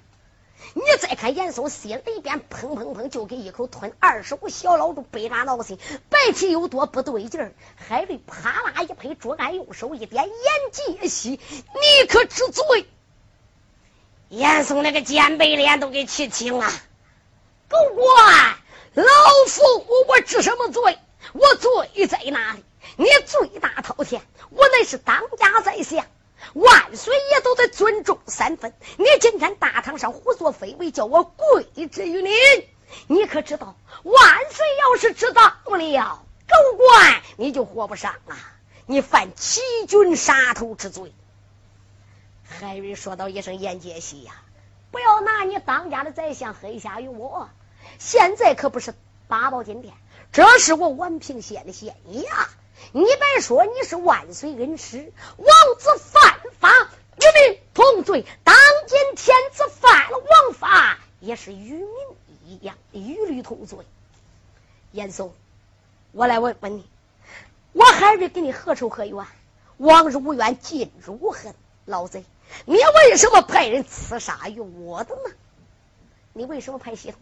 [0.78, 5.76] 你再看严嵩心里边砰砰砰就给一口吞二十五小老鼠背扎闹心，
[6.08, 7.52] 白起有多不对劲儿。
[7.74, 12.86] 海瑞啪啦一拍桌案，右手一点，严杰西，你可知罪？
[14.28, 16.70] 严嵩那个尖背脸都给气青了。
[17.68, 18.56] 狗官，
[18.94, 19.04] 老
[19.48, 19.62] 夫
[20.06, 20.96] 我治什么罪？
[21.32, 22.62] 我罪在哪里？
[22.96, 26.06] 你罪大滔天，我乃是当家宰相。
[26.54, 28.72] 万岁爷都得尊重三分。
[28.96, 32.30] 你今天大堂上胡作非为，叫我跪之于你，
[33.06, 33.76] 你可知道？
[34.02, 38.36] 万岁要是知道了，狗官你就活不上啊！
[38.86, 41.12] 你犯欺君杀头之罪。
[42.44, 44.32] 海瑞说道一声：“严杰西呀，
[44.90, 47.50] 不要拿你当家的宰相黑下于我。
[47.98, 48.94] 现在可不是
[49.26, 49.92] 八宝金殿，
[50.32, 52.24] 这是我宛平县的县衙。”
[52.92, 58.24] 你别说你是万岁恩师，王子犯法与民同罪。
[58.44, 61.88] 当今天子犯了王法，也是与民
[62.46, 63.78] 一样，一律同罪。
[64.92, 65.32] 严嵩，
[66.12, 66.86] 我来问问你，
[67.72, 69.26] 我海瑞跟你何仇何怨？
[69.76, 71.54] 往日无冤，今日无恨。
[71.84, 72.24] 老贼，
[72.66, 75.34] 你为什么派人刺杀于我的呢？
[76.32, 77.20] 你为什么派系统？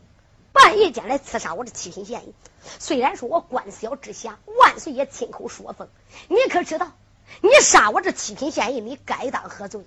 [0.52, 2.34] 半夜间来刺杀我的七品县尉，
[2.78, 5.88] 虽然说我官小之下，万岁爷亲口说封，
[6.28, 6.92] 你可知道，
[7.40, 9.84] 你杀我这七品县尉，你该当何罪？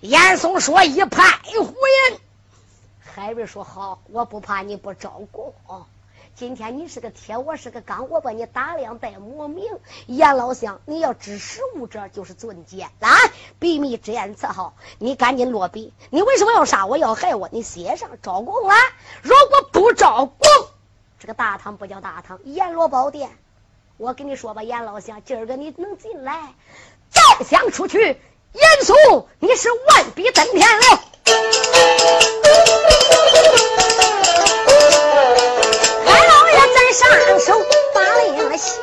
[0.00, 2.20] 严嵩说一派胡言。
[3.00, 5.54] 海瑞说好，我不怕你不招供。
[6.36, 9.64] 今天你是个铁，我是个钢，我把你打量带磨名。
[10.06, 12.88] 严老乡，你要知实务者就是尊贱。
[13.00, 13.10] 来，
[13.58, 15.92] 笔密之言伺候，你赶紧落笔。
[16.08, 16.96] 你为什么要杀我？
[16.96, 17.48] 要害我？
[17.52, 18.76] 你写上招供来。
[19.22, 20.48] 如果不招供，
[21.18, 23.30] 这个大堂不叫大堂，阎罗宝殿。
[24.00, 26.54] 我跟你说吧，严老乡，今儿个你能进来，
[27.10, 30.84] 再想出去，严嵩你是万比登天了。
[36.06, 37.60] 严老爷在上手
[37.92, 38.80] 把令行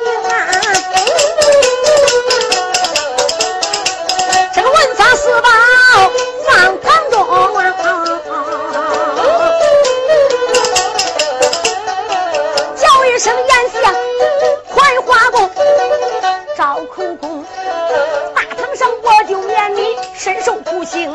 [19.58, 21.12] 见你身受苦刑。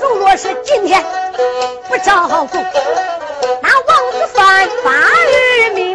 [0.00, 1.04] 如若是今天
[1.86, 2.48] 不招供，
[3.60, 4.90] 那王子犯法
[5.68, 5.92] 与民。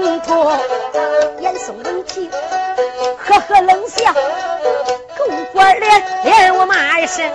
[1.40, 7.26] 严嵩闻听，呵呵冷笑，狗官连连我骂一声，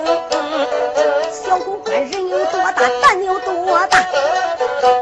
[1.32, 4.04] 小狗官人有多大，胆有多大？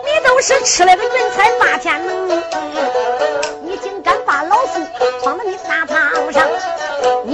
[0.05, 2.43] 你都是吃了个云彩霸天能，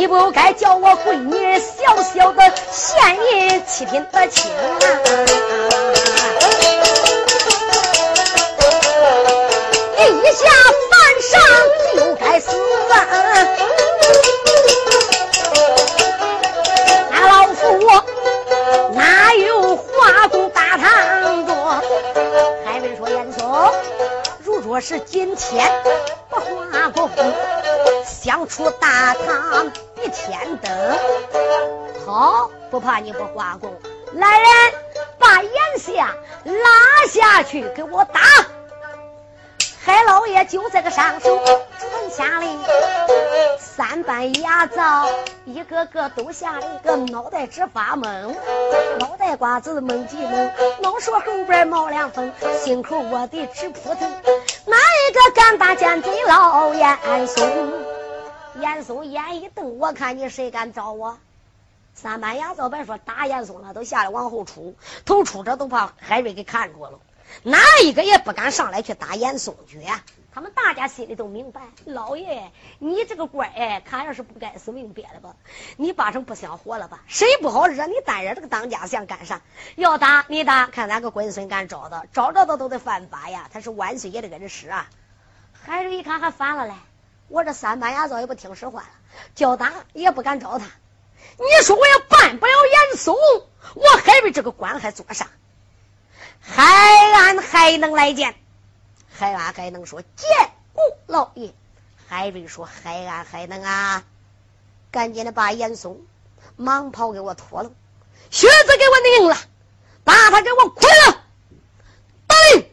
[0.07, 4.79] 不该叫我闺女小小的县爷七品的亲啊！
[9.99, 10.49] 一下
[10.91, 11.41] 犯上
[11.97, 12.51] 就该死
[12.93, 12.95] 啊！
[17.11, 17.63] 那老夫
[18.95, 21.57] 哪有华宫大堂中？
[22.65, 23.73] 还没说严嵩，
[24.45, 25.83] 如若是今天
[26.29, 27.11] 不华宫，
[28.05, 29.71] 想出大堂
[33.01, 33.75] 你不华宫，
[34.13, 34.49] 来人，
[35.19, 35.97] 把严相
[36.45, 38.21] 拉下去，给我打！
[39.85, 41.39] 海老爷就这个上手
[41.79, 42.59] 传下令，
[43.59, 45.09] 三班牙皂
[45.45, 48.35] 一个个都吓了一个脑袋直发懵，
[48.99, 52.33] 脑袋瓜子懵极懵，脑勺后边冒凉风，
[52.65, 54.11] 心口窝的直扑腾。
[54.65, 57.73] 哪一个敢打奸贼老严嵩？
[58.59, 61.19] 严嵩眼一瞪，我看你谁敢找我？
[61.97, 64.77] 三班牙皂白说打严嵩了，都吓得往后出，
[65.07, 67.01] 头出着都怕海瑞给看住了，
[67.43, 69.81] 哪一个也不敢上来去打严嵩去。
[70.31, 75.37] 他们大家心里都明白，老爷，你这个官哎，看样是不该死命憋了吧？
[75.79, 77.03] 你八成不想活了吧？
[77.07, 79.41] 谁不好惹你单惹这个当家想干啥？
[79.77, 83.49] 要打你打，看哪个龟孙敢招的，招着的都得犯法呀！
[83.51, 84.91] 他是万岁爷的恩师啊！
[85.55, 86.75] 海瑞一看还反了嘞，
[87.29, 88.91] 我这三班牙皂也不听使唤了，
[89.35, 90.67] 叫打也不敢招他。
[91.39, 93.15] 你说我要办不了严嵩，
[93.75, 95.29] 我海瑞这个官还做啥？
[96.41, 96.63] 海
[97.15, 98.35] 安还能来见？
[99.13, 100.29] 海安还能说见
[100.73, 101.53] 顾老爷？
[102.09, 104.05] 海瑞说：“海安还能啊！
[104.93, 106.07] 赶紧的把严嵩
[106.57, 107.73] 蟒袍给我脱了，
[108.31, 109.37] 靴子给我拧了，
[110.05, 111.25] 把他给我捆了。”
[112.29, 112.73] 对，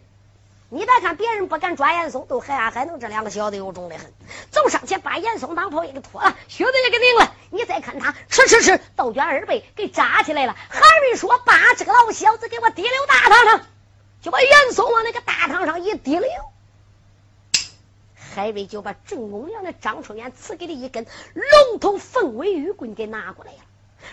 [0.69, 4.13] 你再看别人不敢抓严嵩，都海安还能这两个小子有种的很，
[4.69, 7.35] 上前把严嵩蟒袍也给脱了，靴子也给拧了。
[7.49, 10.55] 你再看他，吃吃吃，倒卷二背给扎起来了。
[10.69, 13.65] 海瑞说：“把这个老小子给我提溜大堂上。”
[14.23, 16.29] 就把严嵩往那个大堂上一提溜，
[18.15, 23.57] 海瑞就把郑公良的张春元赐给的一根龙头凤尾玉棍给拿过来了。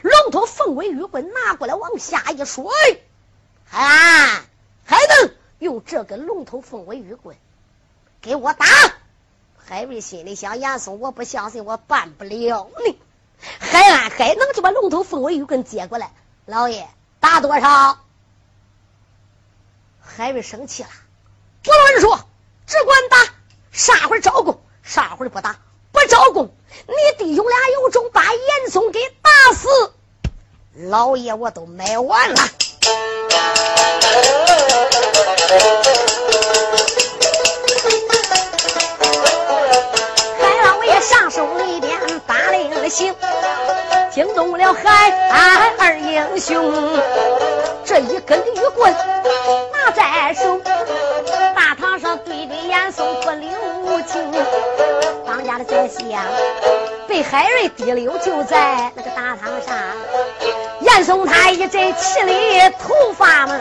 [0.03, 2.65] 龙头凤尾玉棍拿过来往下一摔，
[3.71, 4.45] 啊，
[4.85, 7.37] 还能用这个龙头凤尾玉棍
[8.21, 8.67] 给我打？
[9.71, 12.99] 海瑞心里想：严嵩，我不相信我办不了你。
[13.61, 16.13] 海安还能就把龙头凤尾玉棍接过来，
[16.45, 16.89] 老爷
[17.21, 18.01] 打多少？
[20.01, 20.89] 海瑞生气了，
[21.65, 22.27] 我乱说，
[22.67, 23.33] 只管打，
[23.71, 25.61] 啥会招供，啥会不打，
[25.93, 26.53] 不招供，
[26.89, 29.69] 你弟兄俩有种把严嵩给打死，
[30.75, 32.43] 老爷我都买完了。
[44.21, 46.71] 惊动了海安二英雄，
[47.87, 48.95] 这一根玉棍
[49.73, 49.91] 拿。
[49.93, 50.61] 在手，
[51.57, 53.51] 大堂上对对严嵩不留
[54.03, 54.31] 情，
[55.27, 56.23] 当家的在下
[57.09, 59.75] 被海瑞提溜就在那个大堂上，
[60.83, 63.59] 严嵩他一阵气里头发们，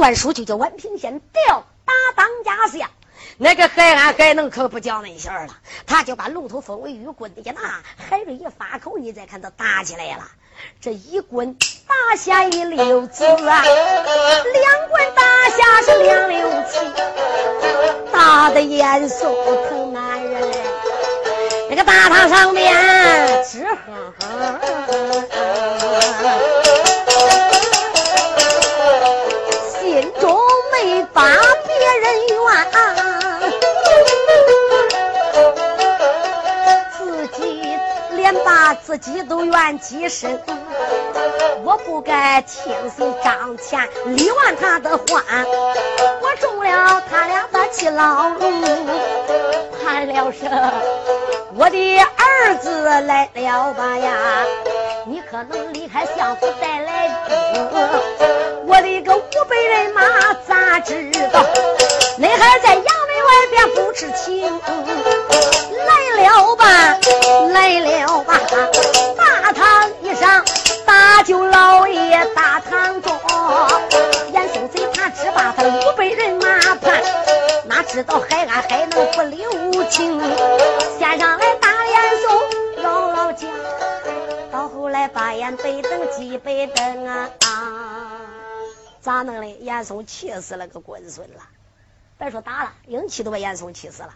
[0.00, 2.88] 段书就叫宛平县吊打当家相。
[3.36, 5.48] 那个海安海能可不讲那些了，
[5.86, 10.22] 他就把龙头凤尾玉棍一拿，海瑞一发口，你再看他打起来了。
[10.80, 11.54] 这一棍
[11.86, 16.78] 打下一溜子啊，两棍打下是两溜子，
[18.10, 19.26] 打的严肃
[19.68, 20.50] 疼男人。
[21.68, 22.74] 那个大堂上面
[39.00, 40.40] 己都怨几身。
[41.62, 45.22] 我不该听信张乾李完他的话，
[46.20, 48.62] 我中了他俩的气牢笼，
[49.82, 50.50] 判了生，
[51.56, 54.16] 我的儿子来了吧呀？
[55.06, 57.68] 你可能离开相府带来兵。
[58.66, 60.02] 我的个五百人马
[60.46, 61.42] 咋知道？
[62.18, 62.82] 恁还在衙门
[63.26, 64.60] 外边不知情？
[65.86, 66.64] 来了吧，
[67.52, 68.38] 来了吧！
[69.16, 70.44] 大堂一上，
[70.84, 73.12] 大舅老爷大堂中，
[74.32, 77.02] 严嵩贼他只把他五百人马盼，
[77.66, 80.20] 那知道海安还能不留情？
[80.98, 83.50] 先上来打严嵩老老将，
[84.52, 88.20] 到后来把严北等击北等啊啊！
[89.00, 89.46] 咋弄的？
[89.46, 91.40] 严嵩气死了个龟孙了！
[92.20, 94.14] 别说打了，硬气都把严嵩气死了。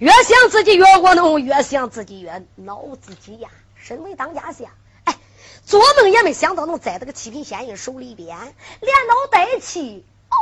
[0.00, 3.48] 越想自己越窝囊，越想自己越恼自己呀！
[3.76, 4.70] 身为当家下，
[5.04, 5.16] 哎，
[5.64, 8.36] 做梦也没想到能栽这个七品县印手里边
[8.80, 10.04] 连脑带气。
[10.30, 10.34] 哦，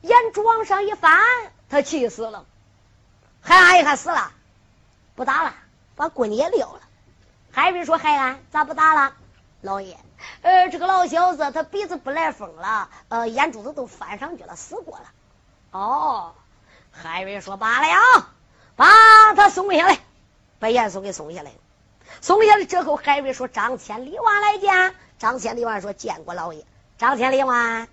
[0.00, 1.20] 眼珠往上一翻，
[1.70, 2.44] 他气死了。
[3.40, 4.32] 海安一看死了，
[5.14, 5.54] 不打了，
[5.94, 6.80] 把棍也撂了。
[7.52, 9.14] 海瑞说：“海安咋不打了？
[9.60, 9.96] 老爷，
[10.42, 15.04] 呃，这个老小子他鼻子不来风了，呃，眼珠子都翻上去了，死过了。”
[15.72, 16.34] 哦，
[16.90, 17.96] 海瑞说：“罢了呀，
[18.76, 19.98] 把他送下来。”
[20.60, 21.56] 把严嵩给送下来了。
[22.20, 26.64] 送下来之后，海瑞说：“张千里万来见。”张千里万说：“见过老爷。”
[26.98, 27.88] 张千里万，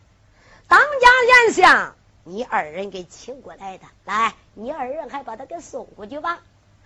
[0.68, 3.86] 当家严相，你二人给请过来的。
[4.06, 6.40] 来，你二人还把他给送过去吧。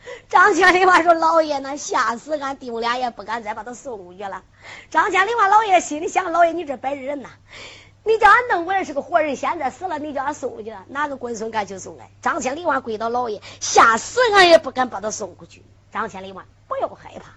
[0.30, 4.44] 张千里万说：“老爷，那吓死俺弟兄俩也不敢再把他送过去了。”
[4.92, 7.30] 张千里万老爷心里想：“老爷，你这白人呐，
[8.04, 15.64] 你叫俺弄过来是个活人，现在死了，你叫俺送过去，哪个龟孙敢去送来？”张千里万跪到老爷，吓死俺也不敢把他送过去。
[15.92, 17.32] 张千里万，不要害怕，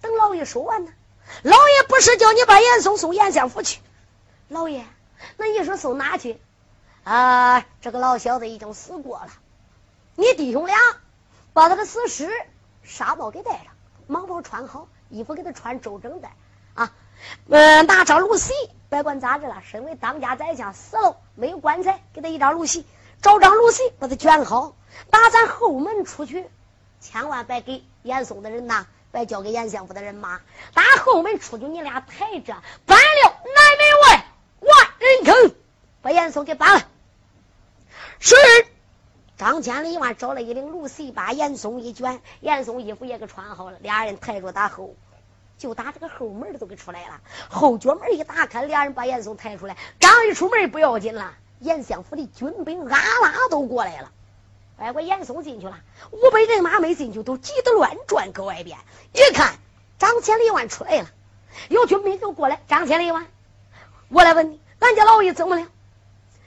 [0.00, 0.92] 等老爷说完呢。
[1.42, 3.80] 老爷不是叫你把严嵩送严相府去，
[4.48, 4.84] 老爷，
[5.36, 6.38] 那你说送哪去？
[7.02, 9.28] 啊，这个老小子已经死过了。
[10.16, 10.76] 你弟兄俩
[11.54, 12.28] 把他的死尸
[12.82, 13.66] 纱帽给带上，
[14.08, 16.28] 蟒袍穿好，衣服给他穿周正的
[16.74, 16.92] 啊。
[17.48, 18.52] 嗯，拿张露席，
[18.90, 19.62] 别管咋着了。
[19.64, 22.84] 身为当家宰相，死了没有棺材，给他一张露席，
[23.22, 24.74] 找张露席把他卷好，
[25.10, 26.44] 打咱后门出去。
[27.00, 30.40] 千万别给严嵩的人呐，别交给严相府的人马。
[30.74, 34.26] 打后门出去，你俩抬着搬了南门外
[34.60, 35.56] 万人坑，
[36.02, 36.88] 把严嵩给搬了。
[38.18, 38.34] 是
[39.44, 43.76] 张千里万找了一领芦席，把严嵩一卷，严嵩衣服也给穿好了。
[43.82, 44.94] 俩人抬着打后，
[45.58, 47.20] 就打这个后门都给出来了。
[47.50, 49.76] 后脚门一打开，俩人把严嵩抬出来。
[50.00, 54.10] 刚一出门不要紧了，严相府的军兵啊啦都过来了。
[54.78, 55.78] 外国严嵩进去了，
[56.10, 58.78] 五百人马没进去，都急得乱转，搁外边
[59.12, 59.58] 一看，
[59.98, 61.10] 张千里万出来了，
[61.68, 62.62] 有军兵就过来。
[62.66, 63.26] 张千里万，
[64.08, 65.66] 我来问你，俺家老爷怎么了？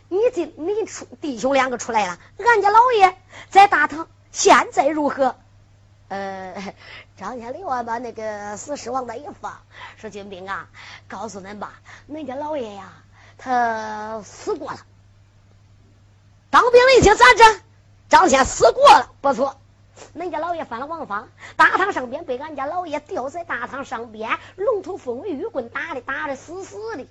[0.09, 3.17] 你进，你出弟兄两个出来了，俺家老爷
[3.49, 5.35] 在大堂，现在如何？
[6.09, 6.73] 呃，
[7.17, 9.59] 张千里万把那个死尸往那一放，
[9.97, 10.69] 说军兵啊，
[11.09, 11.73] 告诉恁吧，
[12.09, 12.93] 恁家老爷呀，
[13.37, 14.79] 他死过了。
[16.49, 17.59] 当兵的一听咋着？
[18.07, 19.59] 张先死过了，不错。
[20.15, 21.27] 恁家老爷犯了王法，
[21.57, 27.05] 大堂上边被俺家老爷吊在大堂上边，龙头凤尾玉棍打的，打的死死的。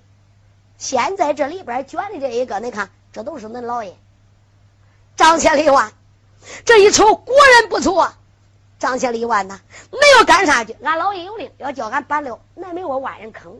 [0.77, 3.97] 现在这里边卷的这一个，你看，这都是恁老爷
[5.15, 5.91] 张千里万。
[6.65, 8.13] 这一瞅果然不错，
[8.77, 9.59] 张千里万呐，
[9.91, 10.73] 没有干啥去？
[10.83, 13.59] 俺老爷有令，要叫俺搬了南门我万人坑。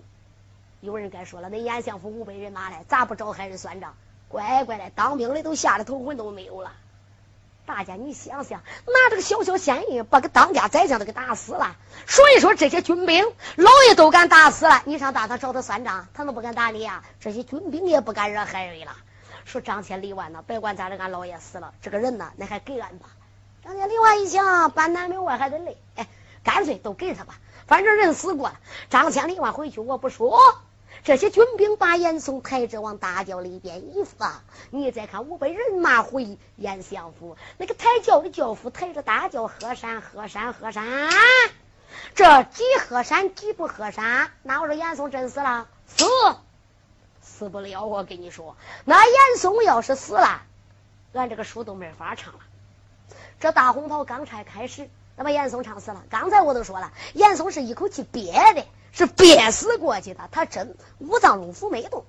[0.81, 3.95] 有人该说了，那严相府五百人拿来，咋不找海人算账？
[4.29, 6.71] 乖乖的，当兵的都吓得头魂都没有了。
[7.67, 11.75] 大家，你想想，拿这个小小县印把个当家宰相都给打死了。
[12.07, 13.25] 所以说，这些军兵
[13.57, 17.03] 老爷都敢打死了，你上大堂找他算账，他都不敢打你呀？
[17.19, 18.95] 这些军兵也不敢惹海瑞了。
[19.43, 23.09] 说张千里万呢，别管咋的，俺老爷死了，这个人呢，那还给俺吧。
[23.65, 26.07] 张千里万一想，搬南门外还得累，哎，
[26.45, 27.35] 干脆都给他吧，
[27.67, 28.57] 反正人死过了。
[28.89, 30.39] 张千里万回去，我不说。
[31.07, 40.85] 这些军兵把严嵩抬着往大轿里边一放，你再看五百人马回严相府，那个抬轿的轿夫抬着大轿，喝山喝山喝山，
[42.13, 44.31] 这几喝山几不喝山？
[44.43, 45.69] 那我说严嵩真死了？
[45.85, 46.03] 死
[47.21, 47.85] 死不了！
[47.85, 50.41] 我跟你说，那严嵩要是死了，
[51.13, 52.39] 俺这个书都没法唱了。
[53.39, 56.03] 这大红袍刚才开始，那把严嵩唱死了。
[56.09, 58.65] 刚才我都说了，严嵩是一口气憋的。
[58.97, 62.03] 是憋死过去的，他真五脏六腑没动，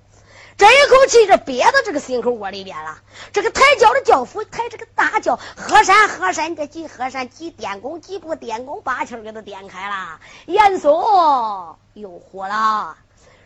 [0.57, 2.97] 这一口气是憋到这个心口窝里边了。
[3.31, 10.19] 这个抬轿的轿夫抬这个大轿，喝山喝山，这几喝山几电工几部电工把气给他点开了。
[10.47, 12.97] 严嵩又火了，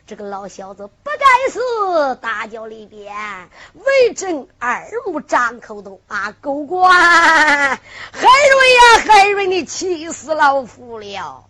[0.07, 2.15] 这个老小子不该死！
[2.21, 3.13] 大轿里边
[3.73, 7.79] 为真二目张口都啊，狗官海
[8.13, 11.43] 瑞呀，海瑞，你气死老夫了！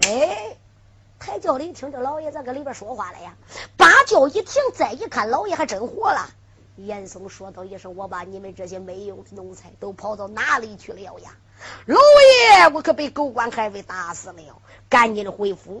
[0.00, 0.56] 哎。
[1.18, 3.34] 抬轿的一听这老爷在搁里边说话了呀，
[3.76, 6.30] 把轿一停，再一看，老爷还真活了。
[6.76, 11.30] 严嵩说道一声：“我把你们这些没用的奴才都跑到哪里去了呀？”
[11.86, 15.80] 老爷，我可被狗官海瑞打死了，赶紧的回府。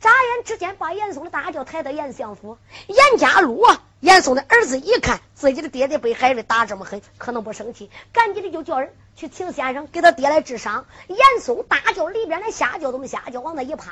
[0.00, 2.58] 眨眼之间，把严嵩的大轿抬到严相府。
[2.86, 3.64] 严家禄
[4.00, 10.86] 严嵩的儿子一看自己的爹爹被海瑞打这么狠，可能不生气，赶紧的就叫人去请先生给他爹来治伤。
[11.08, 13.90] 严嵩大叫里边的下轿都没下轿，往那一趴，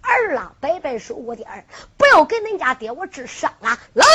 [0.00, 1.64] 儿啊，拜拜说，我的儿，
[1.96, 4.06] 不要给恁家爹我治伤了，来。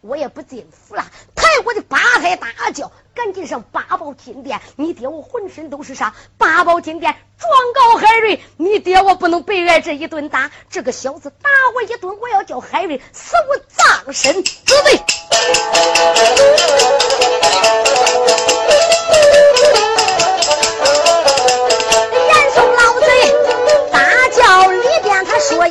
[0.00, 4.60] 我也不进府了，抬我的八抬大轿，赶紧上八宝金殿。
[4.76, 10.52] 你爹我浑身都是伤，八宝金殿状告海瑞，你爹我不能白挨这一顿打。
[10.70, 15.02] 这个小子打我一顿，我要叫海瑞死无葬身之地。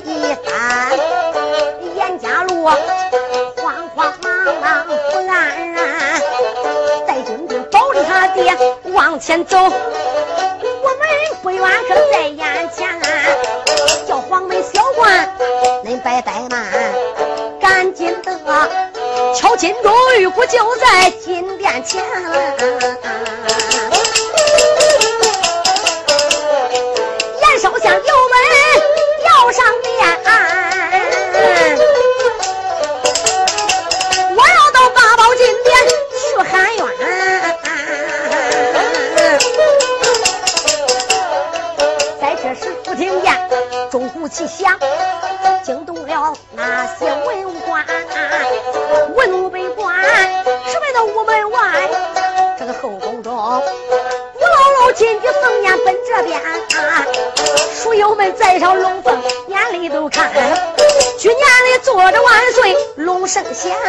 [0.07, 0.97] 一番，
[1.95, 2.77] 严家路慌
[3.93, 4.31] 慌忙
[4.61, 6.21] 忙不安然，
[7.05, 8.57] 带军兵保着他爹。
[8.93, 9.73] 往前走，我们
[11.43, 12.87] 不远可在眼前。
[14.07, 15.29] 叫黄门小官，
[15.83, 16.71] 恁别怠慢，
[17.59, 18.39] 赶紧的
[19.35, 22.01] 敲金钟玉鼓就在金殿前。
[27.41, 28.46] 严少相油门
[29.47, 30.66] 楼上边、啊。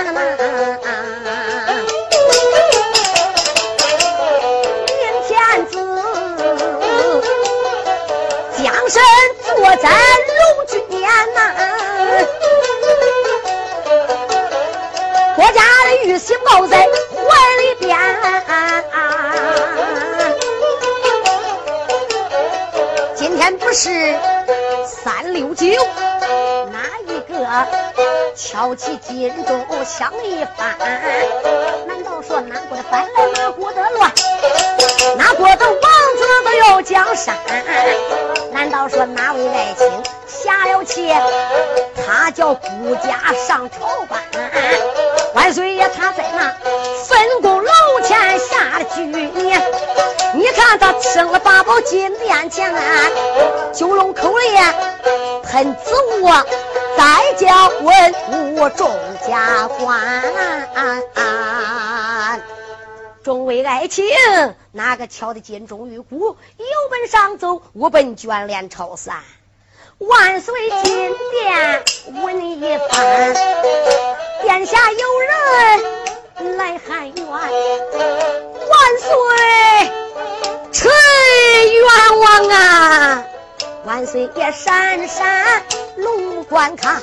[0.05, 0.68] Mama.
[28.69, 31.58] 敲起金钟响一番？
[65.09, 66.37] 敲的金钟玉鼓？
[66.57, 69.23] 有本上奏，无本卷帘朝散。
[69.99, 71.85] 万岁金殿
[72.23, 73.35] 问一番，
[74.43, 77.27] 殿下有人来喊冤。
[77.27, 79.11] 万岁，
[80.73, 80.91] 臣
[81.73, 83.25] 冤枉啊！
[83.85, 85.65] 万岁爷闪闪
[85.97, 87.03] 龙观看，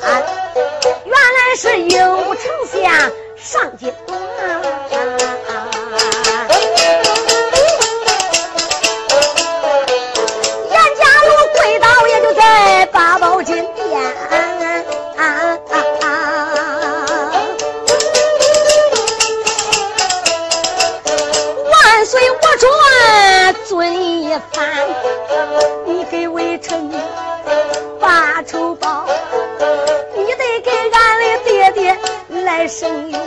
[1.03, 3.93] 原来是有丞相上金
[24.35, 24.67] 一番，
[25.85, 26.91] 你给微臣
[28.01, 29.05] 把仇报，
[30.13, 31.97] 你得给俺的爹爹
[32.43, 33.21] 来伸冤。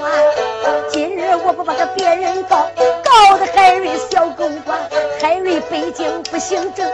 [0.90, 2.68] 今日我不把他别人告，
[3.02, 4.78] 告的海瑞小狗官，
[5.18, 6.86] 海瑞北京不行正。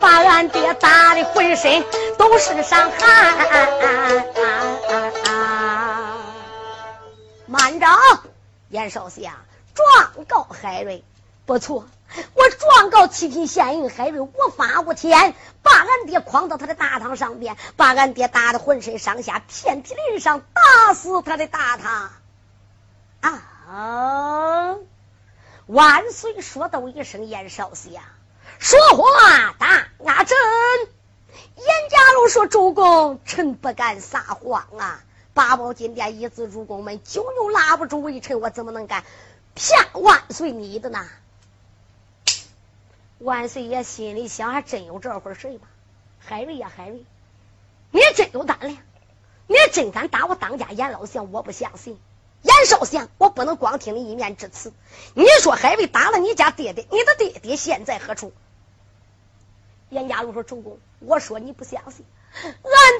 [0.00, 1.84] 把俺爹打的浑身
[2.18, 4.26] 都是伤汗。
[7.46, 7.86] 慢着，
[8.70, 9.36] 严少侠，
[9.72, 11.04] 状告海瑞，
[11.44, 11.84] 不错，
[12.34, 22.10] 我状告七品县令海瑞无法无天，把俺爹诓到他的大堂上边，把俺爹打的浑身上下遍体鳞伤，打死他的大堂。
[23.20, 24.76] 啊！
[25.66, 26.40] 万岁！
[26.40, 28.02] 说道一声，严少相。
[28.58, 30.38] 说话大阿真，
[31.56, 35.00] 严家禄说：“主公，臣不敢撒谎啊！
[35.34, 39.02] 八宝金殿一子主公们，久久拉不住微臣，我怎么能敢
[39.54, 41.04] 骗万岁你的呢？”
[43.18, 45.60] 万岁爷心里想：还真有这回事吗？
[46.18, 47.04] 海瑞呀，海瑞，
[47.90, 48.76] 你真有胆量，
[49.46, 51.98] 你真敢打我当家严老相，我不相信。
[52.42, 54.72] 严少相，我不能光听你一面之词。
[55.14, 58.32] 你说海瑞打了你家爹爹，你的爹爹现在何处？
[59.88, 62.04] 严家禄说：“主公，我说你不相信，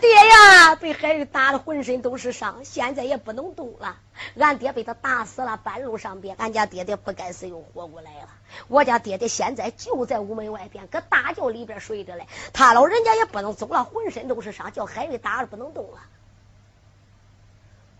[0.01, 3.99] 爹呀，被海瑞打的浑身都是伤，现在也不能动了。
[4.38, 8.28] 俺爹被他打死了，半路上边，俺家爹爹不该死又活过来了。
[8.68, 12.26] 我家爹爹现在就在屋门外边，搁大轿里边睡着嘞。
[12.53, 15.99] 他老人家也不能走了，浑身都是伤，叫海瑞打的不能动了。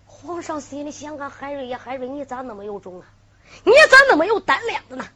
[0.07, 3.07] 皇上心里想啊，海瑞呀，海瑞，你咋那么有种啊？
[3.65, 5.07] 你咋那么有胆量的呢？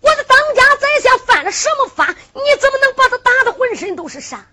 [0.00, 2.06] 我的当家宰相犯了什么法？
[2.06, 4.44] 你怎么能把他打的浑身都是伤？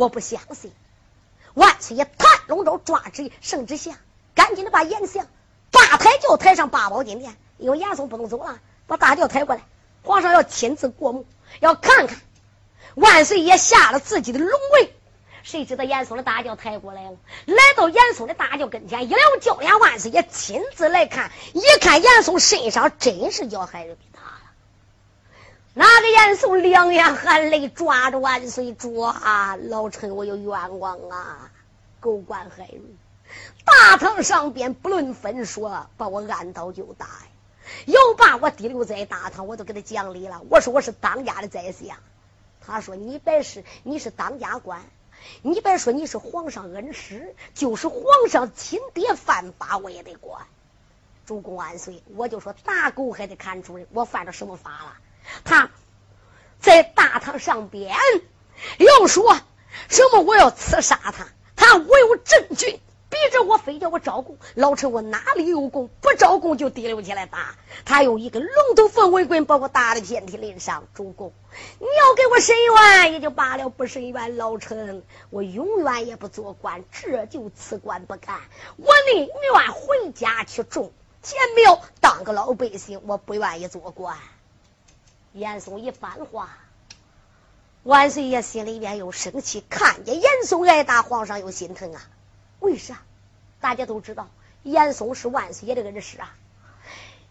[0.00, 0.72] 我不相信！
[1.52, 3.98] 万岁爷弹龙舟抓旨圣旨下，
[4.34, 5.26] 赶紧的把严相
[5.70, 9.60] 八抬轿抬上八宝金殿，因为严嵩不能走了，把大轿抬过来，
[10.02, 11.26] 皇上要亲自过目，
[11.60, 12.18] 要看看
[12.94, 14.94] 万岁爷下了自己的龙位。
[15.42, 23.98] 谁知道严嵩的大轿抬过来了，来到严嵩的大轿跟前，一撩轿帘，万岁爷亲自来看，一看严嵩身上真是叫害人
[25.72, 31.50] 那个严嵩两眼含泪，抓着万岁抓，老臣我有冤枉啊！
[32.00, 32.82] 狗官害人，
[33.64, 37.28] 大堂上边不论分说，把我按刀就打呀！
[37.86, 40.42] 要把我提留在大堂，我都给他讲理了。
[40.50, 41.96] 我说我是当家的宰相，
[42.60, 44.82] 他说你别是你是当家官。
[45.42, 50.46] 你别说你是皇上恩师，就是皇上亲爹犯法，我也得管。
[51.26, 52.02] 主公万岁！
[52.16, 54.94] 我就说打狗还得看主人，我犯了什么法了？
[55.44, 55.70] 他
[56.60, 57.94] 在大堂上边
[58.78, 59.38] 要说
[59.88, 60.20] 什么？
[60.20, 62.80] 我要刺杀他，他我有证据。
[63.10, 65.90] 逼着我非叫我招供，老臣我哪里有功？
[66.00, 67.56] 不招供就提溜起来打。
[67.84, 70.84] 他用一个龙头凤尾棍把我打的遍体鳞伤。
[70.94, 71.32] 主公，
[71.80, 78.38] 你要给我伸冤也就罢了，不伸冤，老臣我永远也不做官，这就辞官不干。
[78.76, 84.16] 我宁愿回家去种田苗，当个老百姓，我不愿意做官。
[85.32, 86.58] 严嵩一番话，
[87.82, 92.02] 万岁爷心里边又生气，看见严嵩挨打，皇上又心疼啊。
[92.58, 93.02] 为啥？
[93.60, 94.28] 大家都知道，
[94.62, 96.34] 严嵩是万岁爷的恩师啊。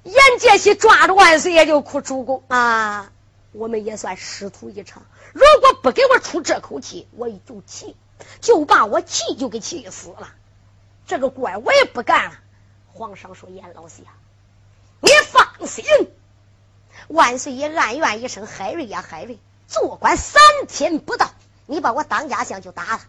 [0.03, 3.11] 严介西抓着万岁爷就哭，主公啊，
[3.51, 5.03] 我们也算师徒一场。
[5.33, 7.97] 如果不给我出这口气，我就气，
[8.39, 10.33] 就把我气就给气死了。
[11.05, 12.39] 这个官我也不干了。
[12.93, 14.05] 皇上说：“严老相，
[15.01, 15.83] 你放心，
[17.09, 21.31] 万岁爷暗怨一声，海瑞呀海瑞，做官三天不到，
[21.65, 23.01] 你把我当家相就打了。”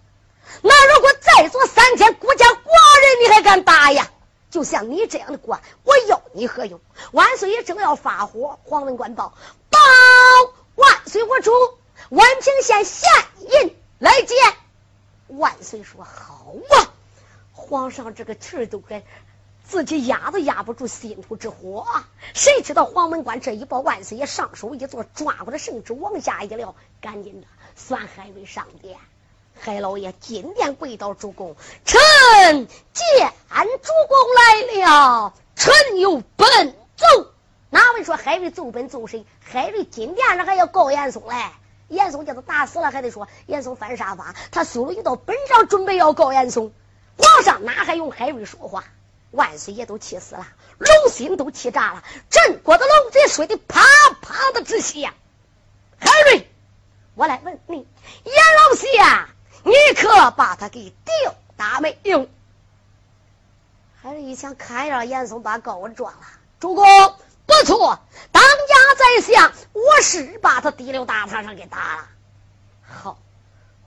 [0.62, 4.10] 那如果再做三天，孤家寡人你还敢打呀？
[4.50, 6.80] 就像你这样的官，我要你何用？
[7.12, 9.34] 万岁爷正要发火，黄文官报
[9.68, 9.78] 报
[10.74, 11.52] 万岁我主，
[12.08, 14.36] 万平县县尹来见。
[15.28, 16.90] 万岁说好啊！
[17.52, 19.04] 皇上这个气儿都该
[19.70, 21.86] 自己压都压不住心头之火。
[22.34, 27.46] 谁知道黄门官这一报，万岁爷上手一做，抓过了圣旨往下一撂，赶紧的
[27.76, 28.98] 算海瑞上殿。
[29.60, 31.54] 海老爷进殿跪倒，主公，
[31.84, 32.00] 臣
[32.92, 33.32] 见
[33.80, 37.30] 主公来了，臣有本奏。
[37.70, 39.24] 哪位说海瑞奏本奏谁？
[39.38, 41.36] 海瑞进殿上还要告严嵩嘞？
[41.86, 44.34] 严嵩叫他打死了，还得说严嵩犯啥法？
[44.50, 46.72] 他苏了一道本上，准备要告严嵩。
[47.16, 48.82] 皇上哪还用海瑞说话？
[49.30, 50.46] 万岁爷都气死了，
[50.78, 53.80] 龙心都气炸了，朕国的龙嘴睡得啪
[54.20, 55.14] 啪的窒息呀。
[55.98, 56.50] 海瑞，
[57.14, 57.86] 我来问你，
[58.24, 59.28] 严老相。
[59.62, 62.26] 你可把他给吊打没有？
[64.02, 66.22] 海瑞一想，看样严嵩把高文撞了。
[66.58, 66.84] 主公
[67.46, 68.00] 不错，
[68.32, 72.08] 当家宰相，我是把他提溜大堂上给打了。
[72.82, 73.18] 好，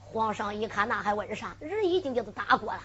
[0.04, 1.56] 皇上一看，那还问啥？
[1.58, 2.80] 人已经叫他打过了。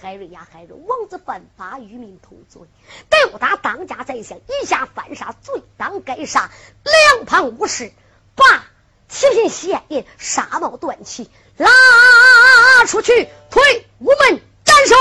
[0.00, 2.62] 海瑞呀，海瑞，王子犯法，与民同罪，
[3.10, 6.50] 吊打当家宰相，一下犯杀，罪当该杀。
[6.84, 7.92] 两旁武士
[8.34, 8.64] 把
[9.10, 11.30] 七品县印纱帽断起。
[11.58, 14.96] 拉出去，推午门斩首。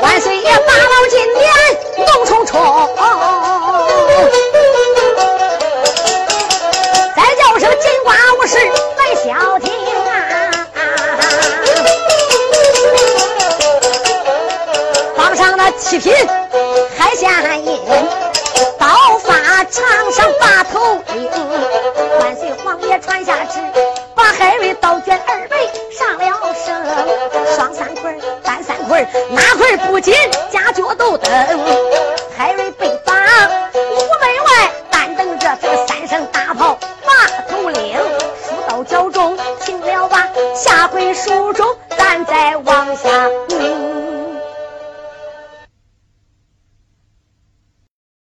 [0.00, 1.44] 万岁爷八宝金殿
[1.98, 2.96] 怒冲冲，
[7.14, 8.56] 再叫声金瓜武士
[8.96, 9.71] 来消停
[15.92, 16.10] 七品
[16.96, 17.30] 海鲜
[17.66, 17.78] 印，
[18.78, 20.80] 刀法长上把头
[21.12, 21.30] 领。
[22.18, 23.60] 万岁皇爷传下旨，
[24.14, 30.14] 把海瑞刀卷二倍上了绳，双三捆单三捆哪捆不紧，
[30.50, 31.30] 夹脚都蹬。
[32.38, 37.12] 海瑞被绑屋门外，单等着这个三声大炮把
[37.50, 37.98] 头领，
[38.48, 41.66] 书到脚中停了吧，下回书中
[41.98, 43.10] 咱再往下。
[43.50, 44.11] 嗯